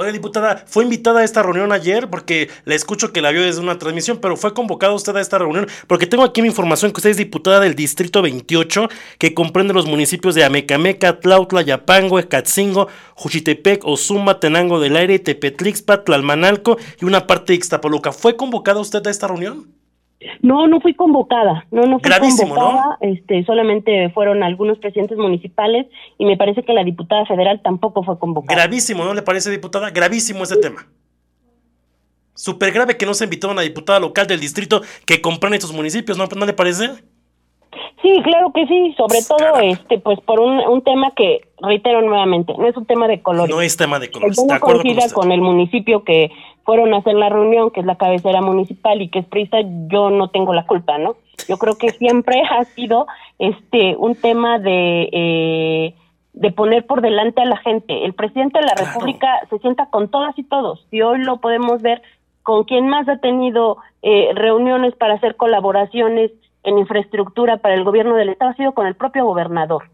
Oye, 0.00 0.12
diputada, 0.12 0.64
¿fue 0.66 0.82
invitada 0.84 1.20
a 1.20 1.24
esta 1.24 1.42
reunión 1.42 1.72
ayer? 1.72 2.08
Porque 2.08 2.48
le 2.64 2.74
escucho 2.74 3.12
que 3.12 3.20
la 3.20 3.32
vio 3.32 3.42
desde 3.42 3.60
una 3.60 3.78
transmisión, 3.78 4.16
pero 4.16 4.34
¿fue 4.34 4.54
convocada 4.54 4.94
usted 4.94 5.14
a 5.14 5.20
esta 5.20 5.36
reunión? 5.36 5.66
Porque 5.86 6.06
tengo 6.06 6.24
aquí 6.24 6.40
mi 6.40 6.48
información 6.48 6.90
que 6.90 7.00
usted 7.00 7.10
es 7.10 7.18
diputada 7.18 7.60
del 7.60 7.74
Distrito 7.74 8.22
28, 8.22 8.88
que 9.18 9.34
comprende 9.34 9.74
los 9.74 9.84
municipios 9.84 10.34
de 10.34 10.42
Amecameca, 10.42 11.20
Tlautla, 11.20 11.60
Yapango, 11.60 12.18
Ecatzingo, 12.18 12.88
Juchitepec, 13.14 13.84
Ozumba, 13.84 14.40
Tenango 14.40 14.80
del 14.80 14.96
Aire, 14.96 15.18
Tepetlixpa, 15.18 16.02
Tlalmanalco 16.02 16.78
y 16.98 17.04
una 17.04 17.26
parte 17.26 17.52
de 17.52 17.56
Ixtapoluca. 17.56 18.12
¿Fue 18.12 18.38
convocada 18.38 18.80
usted 18.80 19.06
a 19.06 19.10
esta 19.10 19.28
reunión? 19.28 19.79
No, 20.42 20.66
no 20.66 20.80
fui 20.80 20.94
convocada, 20.94 21.66
no, 21.70 21.82
no 21.82 21.98
fui 21.98 22.10
convocada, 22.10 22.98
este, 23.00 23.42
solamente 23.44 24.10
fueron 24.10 24.42
algunos 24.42 24.78
presidentes 24.78 25.16
municipales 25.16 25.86
y 26.18 26.26
me 26.26 26.36
parece 26.36 26.62
que 26.62 26.74
la 26.74 26.84
diputada 26.84 27.24
federal 27.24 27.62
tampoco 27.62 28.02
fue 28.02 28.18
convocada. 28.18 28.60
Gravísimo, 28.60 29.04
¿no 29.04 29.14
le 29.14 29.22
parece, 29.22 29.50
diputada? 29.50 29.90
Gravísimo 29.90 30.44
ese 30.44 30.58
tema. 30.58 30.86
Súper 32.34 32.72
grave 32.72 32.96
que 32.96 33.06
no 33.06 33.14
se 33.14 33.24
invitó 33.24 33.48
a 33.48 33.52
una 33.52 33.62
diputada 33.62 33.98
local 33.98 34.26
del 34.26 34.40
distrito 34.40 34.82
que 35.06 35.20
compran 35.20 35.54
estos 35.54 35.72
municipios, 35.72 36.18
¿no, 36.18 36.26
¿No 36.26 36.46
le 36.46 36.52
parece? 36.52 36.90
Sí, 38.02 38.20
claro 38.22 38.50
que 38.52 38.66
sí, 38.66 38.94
sobre 38.96 39.18
todo 39.22 39.60
este 39.60 39.98
pues 39.98 40.18
por 40.20 40.40
un, 40.40 40.58
un 40.60 40.82
tema 40.82 41.12
que 41.14 41.42
reitero 41.60 42.00
nuevamente, 42.00 42.54
no 42.56 42.66
es 42.66 42.76
un 42.76 42.86
tema 42.86 43.06
de 43.08 43.20
color. 43.20 43.48
No 43.48 43.60
es 43.60 43.76
tema 43.76 43.98
de 43.98 44.10
color. 44.10 44.32
Yo 44.34 44.42
no 44.46 44.60
coincida 44.60 45.12
con, 45.12 45.32
el 45.32 45.42
municipio 45.42 46.02
que 46.02 46.30
fueron 46.64 46.94
a 46.94 46.98
hacer 46.98 47.14
la 47.14 47.28
reunión, 47.28 47.70
que 47.70 47.80
es 47.80 47.86
la 47.86 47.96
cabecera 47.96 48.40
municipal 48.40 49.02
y 49.02 49.08
que 49.08 49.20
es 49.20 49.26
prisa, 49.26 49.58
yo 49.88 50.10
no 50.10 50.28
tengo 50.30 50.54
la 50.54 50.66
culpa, 50.66 50.98
¿no? 50.98 51.16
Yo 51.48 51.58
creo 51.58 51.76
que 51.76 51.90
siempre 51.90 52.42
ha 52.50 52.64
sido 52.64 53.06
este 53.38 53.96
un 53.96 54.14
tema 54.14 54.58
de 54.58 55.08
eh, 55.12 55.94
de 56.32 56.52
poner 56.52 56.86
por 56.86 57.02
delante 57.02 57.42
a 57.42 57.44
la 57.44 57.56
gente. 57.58 58.04
El 58.04 58.14
presidente 58.14 58.60
de 58.60 58.66
la 58.66 58.74
República 58.74 59.40
se 59.50 59.58
sienta 59.58 59.86
con 59.86 60.08
todas 60.08 60.38
y 60.38 60.44
todos. 60.44 60.86
Y 60.90 61.02
hoy 61.02 61.18
lo 61.18 61.38
podemos 61.38 61.82
ver 61.82 62.02
con 62.42 62.64
quien 62.64 62.88
más 62.88 63.08
ha 63.08 63.18
tenido 63.18 63.78
eh, 64.02 64.30
reuniones 64.34 64.94
para 64.94 65.14
hacer 65.14 65.36
colaboraciones 65.36 66.30
en 66.62 66.78
infraestructura 66.78 67.58
para 67.58 67.74
el 67.74 67.84
gobierno 67.84 68.14
del 68.14 68.30
estado 68.30 68.52
ha 68.52 68.56
sido 68.56 68.72
con 68.72 68.86
el 68.86 68.94
propio 68.94 69.24
gobernador. 69.24 69.84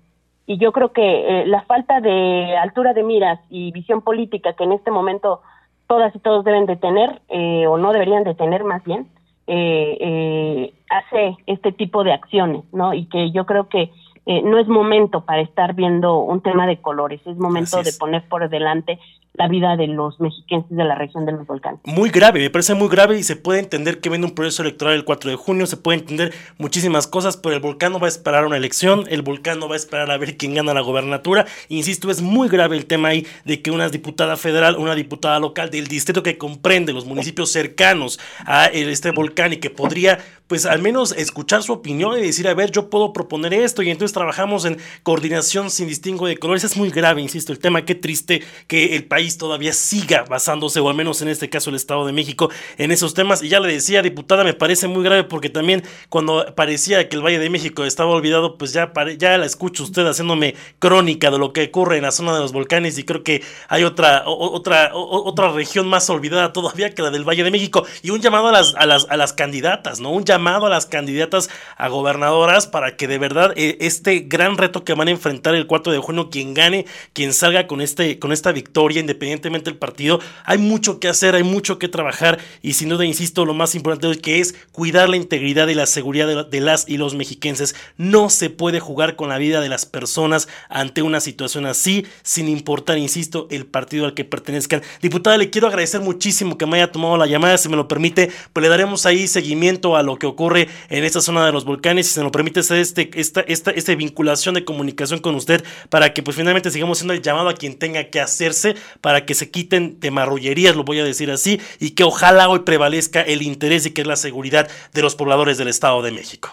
Y 0.47 0.59
yo 0.59 0.73
creo 0.73 0.93
que 0.93 1.43
eh, 1.43 1.47
la 1.47 1.63
falta 1.63 2.01
de 2.01 2.57
altura 2.57 2.93
de 2.93 3.03
miras 3.03 3.41
y 3.51 3.73
visión 3.73 4.03
política 4.03 4.53
que 4.55 4.65
en 4.65 4.73
este 4.73 4.91
momento 4.91 5.41
todas 5.89 6.15
y 6.15 6.19
todos 6.19 6.45
deben 6.45 6.67
de 6.67 6.77
tener, 6.77 7.21
eh, 7.29 7.67
o 7.67 7.79
no 7.79 7.93
deberían 7.93 8.25
de 8.25 8.35
tener 8.35 8.65
más 8.65 8.83
bien, 8.85 9.09
eh, 9.49 10.73
hace 10.91 11.37
este 11.47 11.73
tipo 11.73 12.03
de 12.03 12.13
acciones, 12.13 12.65
¿no? 12.73 12.95
Y 12.95 13.07
que 13.07 13.31
yo 13.31 13.47
creo 13.47 13.69
que 13.69 13.93
eh, 14.29 14.43
no 14.43 14.59
es 14.59 14.67
momento 14.67 15.21
para 15.25 15.41
estar 15.41 15.75
viendo 15.75 16.19
un 16.19 16.41
tema 16.41 16.67
de 16.67 16.79
colores, 16.81 17.21
es 17.27 17.37
momento 17.37 17.81
de 17.85 17.93
poner 17.93 18.27
por 18.29 18.49
delante 18.49 18.99
la 19.39 19.49
vida 19.49 19.77
de 19.77 19.87
los 19.87 20.19
mexiquenses 20.21 20.77
de 20.77 20.85
la 20.85 20.95
región 20.95 21.27
de 21.27 21.33
los 21.33 21.47
volcanes. 21.47 21.81
Muy 21.85 22.11
grave, 22.11 22.41
me 22.41 22.51
parece 22.51 22.75
muy 22.75 22.89
grave 22.89 23.19
y 23.19 23.23
se 23.23 23.37
puede 23.37 23.61
entender 23.61 24.01
que 24.01 24.09
viene 24.09 24.25
un 24.25 24.35
proceso 24.35 24.63
electoral 24.63 24.95
el 24.95 25.05
4 25.05 25.31
de 25.31 25.37
junio, 25.37 25.67
se 25.67 25.77
puede 25.77 25.99
entender 25.99 26.33
muchísimas 26.59 27.07
cosas, 27.07 27.37
pero 27.37 27.55
el 27.55 27.61
volcán 27.61 27.93
no 27.93 28.01
va 28.01 28.07
a 28.07 28.11
esperar 28.11 28.47
una 28.47 28.57
elección, 28.57 29.05
el 29.09 29.23
volcán 29.23 29.59
no 29.59 29.69
va 29.69 29.75
a 29.75 29.79
esperar 29.79 30.11
a 30.11 30.17
ver 30.17 30.37
quién 30.37 30.55
gana 30.55 30.75
la 30.75 30.81
gobernatura. 30.81 31.47
Insisto, 31.69 32.11
es 32.11 32.23
muy 32.23 32.49
grave 32.49 32.77
el 32.77 32.87
tema 32.87 33.09
ahí 33.09 33.27
de 33.45 33.63
que 33.63 33.71
una 33.71 33.89
diputada 33.89 34.37
federal, 34.37 34.77
una 34.77 34.95
diputada 34.95 35.39
local 35.39 35.71
del 35.71 35.87
distrito 35.87 36.23
que 36.23 36.39
comprende 36.39 36.93
los 36.93 37.05
municipios 37.05 37.51
cercanos 37.53 38.19
a 38.45 38.67
este 38.67 39.11
volcán 39.11 39.53
y 39.53 39.57
que 39.57 39.71
podría 39.71 40.19
pues 40.47 40.65
al 40.65 40.81
menos 40.81 41.13
escuchar 41.13 41.63
su 41.63 41.73
opinión 41.73 42.19
y 42.19 42.23
decir, 42.23 42.47
a 42.47 42.55
ver, 42.55 42.71
yo 42.71 42.89
puedo 42.89 43.13
proponer 43.13 43.53
esto 43.53 43.83
y 43.83 43.91
entonces 43.91 44.15
trabajamos 44.15 44.65
en 44.65 44.79
coordinación 45.03 45.71
sin 45.71 45.89
distingo 45.89 46.27
de 46.27 46.37
colores. 46.37 46.65
Es 46.65 46.77
muy 46.77 46.91
grave, 46.91 47.21
insisto, 47.21 47.53
el 47.53 47.59
tema, 47.59 47.85
qué 47.85 47.95
triste 47.95 48.43
que 48.69 48.95
el 48.95 49.05
país 49.05 49.26
todavía 49.33 49.73
siga 49.73 50.25
basándose, 50.29 50.81
o 50.81 50.89
al 50.89 50.95
menos 50.95 51.23
en 51.23 51.29
este 51.29 51.51
caso 51.51 51.71
el 51.71 51.77
Estado 51.77 52.07
de 52.07 52.13
México, 52.13 52.51
en 52.79 52.93
esos 52.93 53.15
temas. 53.15 53.43
Y 53.43 53.49
ya 53.49 53.61
le 53.61 53.73
decía, 53.73 54.03
diputada, 54.03 54.45
me 54.45 54.55
parece 54.55 54.89
muy 54.89 55.03
grave 55.03 55.25
porque 55.25 55.51
también 55.51 55.83
cuando 56.09 56.55
parecía 56.55 57.09
que 57.09 57.17
el 57.17 57.25
Valle 57.25 57.39
de 57.39 57.51
México 57.51 57.85
estaba 57.85 58.11
olvidado, 58.11 58.59
pues 58.59 58.73
ya, 58.73 58.93
ya 59.19 59.39
la 59.39 59.47
escucho 59.47 59.83
usted 59.83 60.07
haciéndome 60.07 60.55
crónica 60.79 61.31
de 61.31 61.39
lo 61.39 61.53
que 61.53 61.65
ocurre 61.65 61.97
en 61.97 62.03
la 62.03 62.13
zona 62.13 62.35
de 62.35 62.41
los 62.41 62.53
volcanes 62.53 62.99
y 62.99 63.05
creo 63.05 63.23
que 63.23 63.43
hay 63.69 63.85
otra, 63.85 64.23
otra, 64.27 64.91
otra 64.95 65.53
región 65.53 65.89
más 65.89 66.09
olvidada 66.11 66.53
todavía 66.53 66.95
que 66.95 67.03
la 67.03 67.11
del 67.11 67.25
Valle 67.25 67.45
de 67.45 67.51
México. 67.51 67.85
Y 68.03 68.11
un 68.11 68.21
llamado 68.21 68.49
a 68.49 68.53
las, 68.53 68.75
a 68.77 68.87
las, 68.87 69.07
a 69.09 69.17
las 69.17 69.33
candidatas, 69.33 70.01
¿no? 70.01 70.11
Un 70.11 70.25
llamado 70.25 70.67
a 70.67 70.71
las 70.71 70.87
candidatas 70.87 71.49
a 71.77 71.89
gobernadoras 71.89 72.67
para 72.67 72.97
que 72.97 73.09
de 73.09 73.19
verdad 73.19 73.53
eh, 73.57 73.79
este 73.81 74.21
gran 74.21 74.57
reto 74.57 74.85
que 74.85 74.95
van 74.95 75.09
a 75.09 75.11
enfrentar 75.11 75.55
el 75.55 75.67
4 75.67 75.93
de 75.93 75.99
junio, 75.99 76.31
quien 76.31 76.55
gane, 76.55 76.87
quien 77.13 77.33
salga 77.33 77.67
con, 77.67 77.81
este, 77.81 78.19
con 78.19 78.33
esta 78.33 78.53
victoria, 78.53 79.01
independientemente 79.17 79.71
del 79.71 79.79
partido, 79.79 80.21
hay 80.45 80.59
mucho 80.59 81.01
que 81.01 81.09
hacer, 81.09 81.35
hay 81.35 81.43
mucho 81.43 81.79
que 81.79 81.89
trabajar 81.89 82.39
y 82.63 82.75
sin 82.75 82.89
duda, 82.89 83.05
insisto, 83.05 83.45
lo 83.45 83.55
más 83.55 83.75
importante 83.75 84.11
es 84.11 84.19
que 84.19 84.41
es 84.41 84.55
cuidar 84.73 85.09
la 85.09 85.17
integridad 85.17 85.69
y 85.69 85.75
la 85.75 85.87
seguridad 85.87 86.47
de, 86.47 86.61
las 86.61 86.89
y 86.89 86.99
los 86.99 87.15
mexiquenses. 87.15 87.75
No 87.97 88.29
se 88.31 88.51
puede 88.51 88.81
jugar 88.81 89.17
con 89.17 89.29
la 89.29 89.39
vida 89.39 89.61
de 89.61 89.69
las 89.69 89.87
personas 89.87 90.49
ante 90.69 91.03
una 91.03 91.21
situación 91.21 91.67
así, 91.67 92.07
sin 92.23 92.49
importar, 92.49 92.99
insisto, 92.99 93.49
el 93.51 93.67
partido 93.67 94.05
al 94.05 94.15
que 94.15 94.25
pertenezcan. 94.25 94.83
Diputada, 95.01 95.39
le 95.39 95.51
quiero 95.51 95.69
agradecer 95.69 96.01
muchísimo 96.01 96.59
que 96.59 96.67
me 96.67 96.77
haya 96.77 96.93
tomado 96.93 97.17
la 97.17 97.27
llamada, 97.27 97.59
si 97.59 97.69
me 97.69 97.77
lo 97.77 97.89
permite, 97.89 98.31
pues 98.53 98.63
le 98.63 98.69
daremos 98.69 99.07
ahí 99.07 99.29
seguimiento 99.29 99.97
a 99.97 100.03
lo 100.03 100.17
que 100.17 100.27
ocurre 100.27 100.69
en 100.91 101.05
esta 101.05 101.21
zona 101.21 101.47
de 101.47 101.53
los 101.53 101.65
volcanes. 101.65 102.07
Si 102.07 102.15
se 102.15 102.23
nos 102.23 102.33
permite 102.33 102.61
hacer 102.61 102.79
este, 102.79 103.11
esta, 103.15 103.41
esta, 103.41 103.71
esta 103.71 103.95
vinculación 103.95 104.55
de 104.55 104.65
comunicación 104.65 105.21
con 105.21 105.35
usted 105.35 105.65
para 105.89 106.13
que 106.13 106.23
pues 106.23 106.37
finalmente 106.37 106.71
sigamos 106.71 106.99
haciendo 106.99 107.15
el 107.15 107.23
llamado 107.23 107.49
a 107.49 107.55
quien 107.55 107.79
tenga 107.79 108.05
que 108.05 108.21
hacerse 108.21 108.75
para 109.07 109.25
que 109.25 109.35
se 109.35 109.53
quiten 109.53 110.01
de 110.01 110.11
marrullerías, 110.11 110.75
lo 110.75 110.83
voy 110.83 110.99
a 110.99 111.05
decir 111.05 111.31
así, 111.31 111.61
y 111.79 111.95
que 111.95 112.03
ojalá 112.03 112.49
hoy 112.49 112.63
prevalezca 112.67 113.23
el 113.23 113.41
interés 113.43 113.87
y 113.87 113.95
que 113.95 114.01
es 114.01 114.07
la 114.09 114.17
seguridad 114.17 114.67
de 114.93 115.01
los 115.01 115.15
pobladores 115.15 115.59
del 115.59 115.69
Estado 115.69 116.03
de 116.03 116.11
México. 116.11 116.49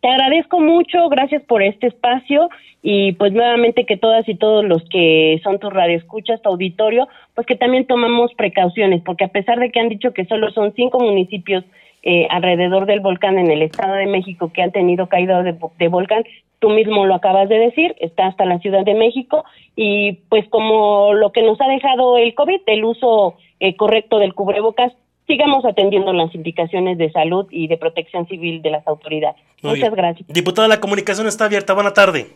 Te 0.00 0.08
agradezco 0.08 0.60
mucho, 0.60 1.10
gracias 1.10 1.42
por 1.42 1.62
este 1.62 1.88
espacio 1.88 2.48
y 2.82 3.12
pues 3.12 3.34
nuevamente 3.34 3.84
que 3.84 3.98
todas 3.98 4.26
y 4.30 4.34
todos 4.34 4.64
los 4.64 4.82
que 4.88 5.42
son 5.44 5.58
tus 5.58 5.70
radioescuchas, 5.70 6.40
tu 6.40 6.48
auditorio, 6.48 7.06
pues 7.34 7.46
que 7.46 7.56
también 7.56 7.86
tomamos 7.86 8.32
precauciones, 8.32 9.02
porque 9.04 9.24
a 9.24 9.28
pesar 9.28 9.58
de 9.60 9.70
que 9.70 9.78
han 9.78 9.90
dicho 9.90 10.14
que 10.14 10.24
solo 10.24 10.50
son 10.52 10.72
cinco 10.74 11.00
municipios 11.00 11.64
eh, 12.02 12.26
alrededor 12.30 12.86
del 12.86 13.00
volcán 13.00 13.38
en 13.38 13.50
el 13.50 13.62
Estado 13.62 13.94
de 13.94 14.06
México 14.06 14.50
que 14.52 14.62
han 14.62 14.72
tenido 14.72 15.08
caída 15.08 15.42
de, 15.42 15.88
volcán, 15.88 16.24
tú 16.58 16.70
mismo 16.70 17.06
lo 17.06 17.14
acabas 17.14 17.48
de 17.48 17.58
decir, 17.58 17.94
está 18.00 18.26
hasta 18.26 18.44
la 18.44 18.58
Ciudad 18.58 18.84
de 18.84 18.94
México 18.94 19.44
y 19.76 20.14
pues 20.28 20.48
como 20.48 21.14
lo 21.14 21.32
que 21.32 21.42
nos 21.42 21.60
ha 21.60 21.68
dejado 21.68 22.16
el 22.16 22.34
COVID, 22.34 22.60
el 22.66 22.84
uso 22.84 23.36
eh, 23.60 23.76
correcto 23.76 24.18
del 24.18 24.34
cubrebocas, 24.34 24.92
sigamos 25.26 25.64
atendiendo 25.64 26.12
las 26.12 26.34
indicaciones 26.34 26.98
de 26.98 27.10
salud 27.12 27.46
y 27.50 27.68
de 27.68 27.76
protección 27.76 28.26
civil 28.26 28.62
de 28.62 28.70
las 28.70 28.86
autoridades. 28.86 29.40
Muchas 29.62 29.94
gracias. 29.94 30.28
Diputada, 30.28 30.68
la 30.68 30.80
comunicación 30.80 31.26
está 31.26 31.44
abierta. 31.44 31.72
Buena 31.72 31.92
tarde. 31.92 32.26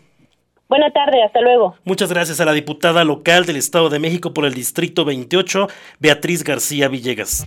Buena 0.69 0.91
tarde, 0.91 1.23
hasta 1.23 1.41
luego. 1.41 1.77
Muchas 1.85 2.13
gracias 2.13 2.41
a 2.41 2.45
la 2.45 2.53
diputada 2.53 3.05
local 3.05 3.47
del 3.47 3.57
Estado 3.57 3.89
de 3.89 3.99
México 3.99 4.35
por 4.35 4.45
el 4.45 4.55
Distrito 4.55 5.05
28, 5.05 5.69
Beatriz 6.01 6.43
García 6.43 6.89
Villegas. 6.89 7.47